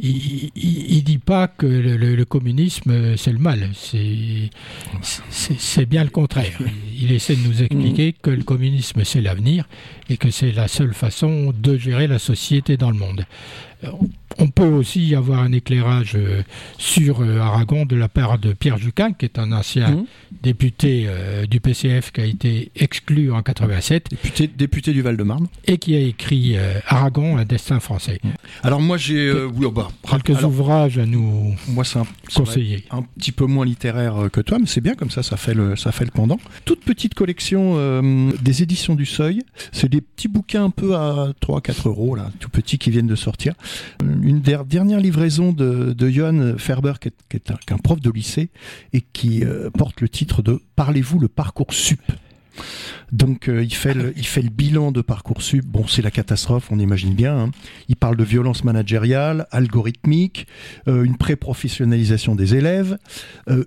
[0.00, 3.70] il ne dit pas que le, communisme, c'est le mal.
[3.74, 6.56] C'est bien le contraire.
[6.96, 9.66] Il essaie de nous expliquer que le communisme, c'est l'avenir
[10.08, 13.26] et que c'est la seule façon de gérer la société dans le monde.
[14.38, 16.42] On peut aussi avoir un éclairage euh,
[16.78, 20.04] sur euh, Aragon de la part de Pierre Juquin, qui est un ancien mmh.
[20.42, 24.08] député euh, du PCF qui a été exclu en 87.
[24.10, 25.46] Député, député du Val-de-Marne.
[25.66, 26.56] Et qui a écrit
[26.86, 28.20] Aragon, un destin français.
[28.22, 28.28] Mmh.
[28.62, 29.32] Alors moi j'ai
[29.72, 32.04] bah, quelques ouvrages à nous moi, un,
[32.34, 32.84] conseiller.
[32.90, 35.76] Un petit peu moins littéraire que toi, mais c'est bien comme ça, ça fait le,
[35.76, 36.38] ça fait le pendant.
[36.64, 38.02] Toute petite collection
[38.40, 39.40] des éditions du Seuil.
[39.72, 43.16] C'est des petits bouquins un peu à 3-4 euros, là, tout petits qui viennent de
[43.16, 43.54] sortir
[44.22, 48.50] une dernière livraison de, de Johan Ferber, qui est, un, prof de lycée,
[48.92, 52.00] et qui euh, porte le titre de Parlez-vous le parcours sup
[53.12, 54.12] donc euh, il, fait le,
[54.50, 55.64] bilan de Parcoursup.
[55.64, 57.38] Bon, c'est la catastrophe, on imagine bien.
[57.38, 57.50] Hein.
[57.88, 60.46] Il parle de violence managériale, algorithmique,
[60.86, 62.98] euh, une pré-professionnalisation des élèves,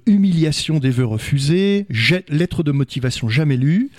[0.05, 1.87] humiliation des vœux refusés,
[2.29, 3.89] lettre de motivation jamais lue.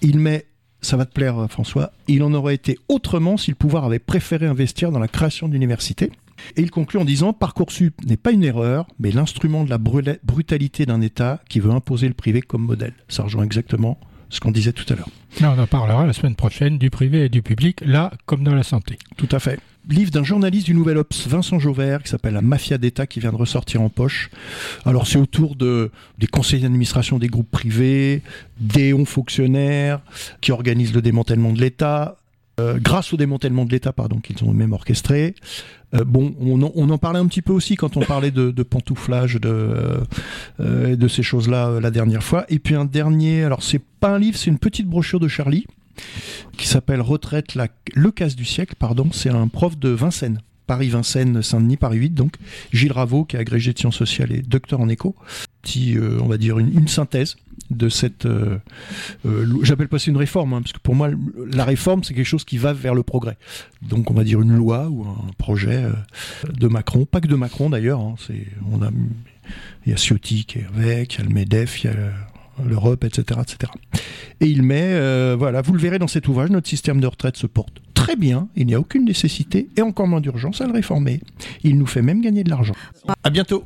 [0.00, 0.46] il met
[0.86, 4.46] ça va te plaire François, il en aurait été autrement si le pouvoir avait préféré
[4.46, 6.12] investir dans la création d'universités.
[6.56, 10.86] Et il conclut en disant Parcoursup n'est pas une erreur, mais l'instrument de la brutalité
[10.86, 12.92] d'un État qui veut imposer le privé comme modèle.
[13.08, 15.08] Ça rejoint exactement ce qu'on disait tout à l'heure.
[15.40, 18.62] On en parlera la semaine prochaine du privé et du public, là comme dans la
[18.62, 18.98] santé.
[19.16, 22.78] Tout à fait livre d'un journaliste du Nouvel Ops, Vincent Jauvert, qui s'appelle La Mafia
[22.78, 24.30] d'État, qui vient de ressortir en poche.
[24.84, 28.22] Alors c'est autour de, des conseils d'administration des groupes privés,
[28.58, 30.00] des hauts fonctionnaires
[30.40, 32.16] qui organisent le démantèlement de l'État,
[32.58, 35.34] euh, grâce au démantèlement de l'État, pardon, qu'ils ont même orchestré.
[35.94, 40.00] Euh, bon, on en, parlait un petit peu aussi quand on parlait de, pantouflage, de,
[40.60, 42.46] euh, de ces choses-là la dernière fois.
[42.48, 45.66] Et puis un dernier, alors c'est pas un livre, c'est une petite brochure de Charlie
[46.56, 47.56] qui s'appelle Retraite,
[47.94, 49.08] le casse du siècle, pardon.
[49.12, 50.40] C'est un prof de Vincennes.
[50.66, 52.36] Paris-Vincennes, Saint-Denis, Paris 8, donc
[52.72, 55.14] Gilles Raveau, qui est agrégé de sciences sociales et docteur en éco,
[55.62, 57.36] petit, euh, on va dire une, synthèse
[57.70, 58.26] de cette.
[58.26, 58.58] Euh,
[59.26, 61.10] euh, j'appelle pas ça une réforme, hein, parce que pour moi,
[61.52, 63.38] la réforme, c'est quelque chose qui va vers le progrès.
[63.82, 65.84] Donc, on va dire une loi ou un projet
[66.52, 68.00] de Macron, pas que de Macron d'ailleurs.
[68.00, 68.16] Hein,
[68.72, 68.90] on a,
[69.84, 72.12] il y a Ciotti qui est avec, il y a le Medef, il y a
[72.64, 73.72] l'Europe, etc., etc.
[74.40, 77.36] Et il met, euh, voilà, vous le verrez dans cet ouvrage, notre système de retraite
[77.36, 80.72] se porte très bien, il n'y a aucune nécessité et encore moins d'urgence à le
[80.72, 81.20] réformer.
[81.64, 82.74] Il nous fait même gagner de l'argent.
[83.24, 83.64] À bientôt.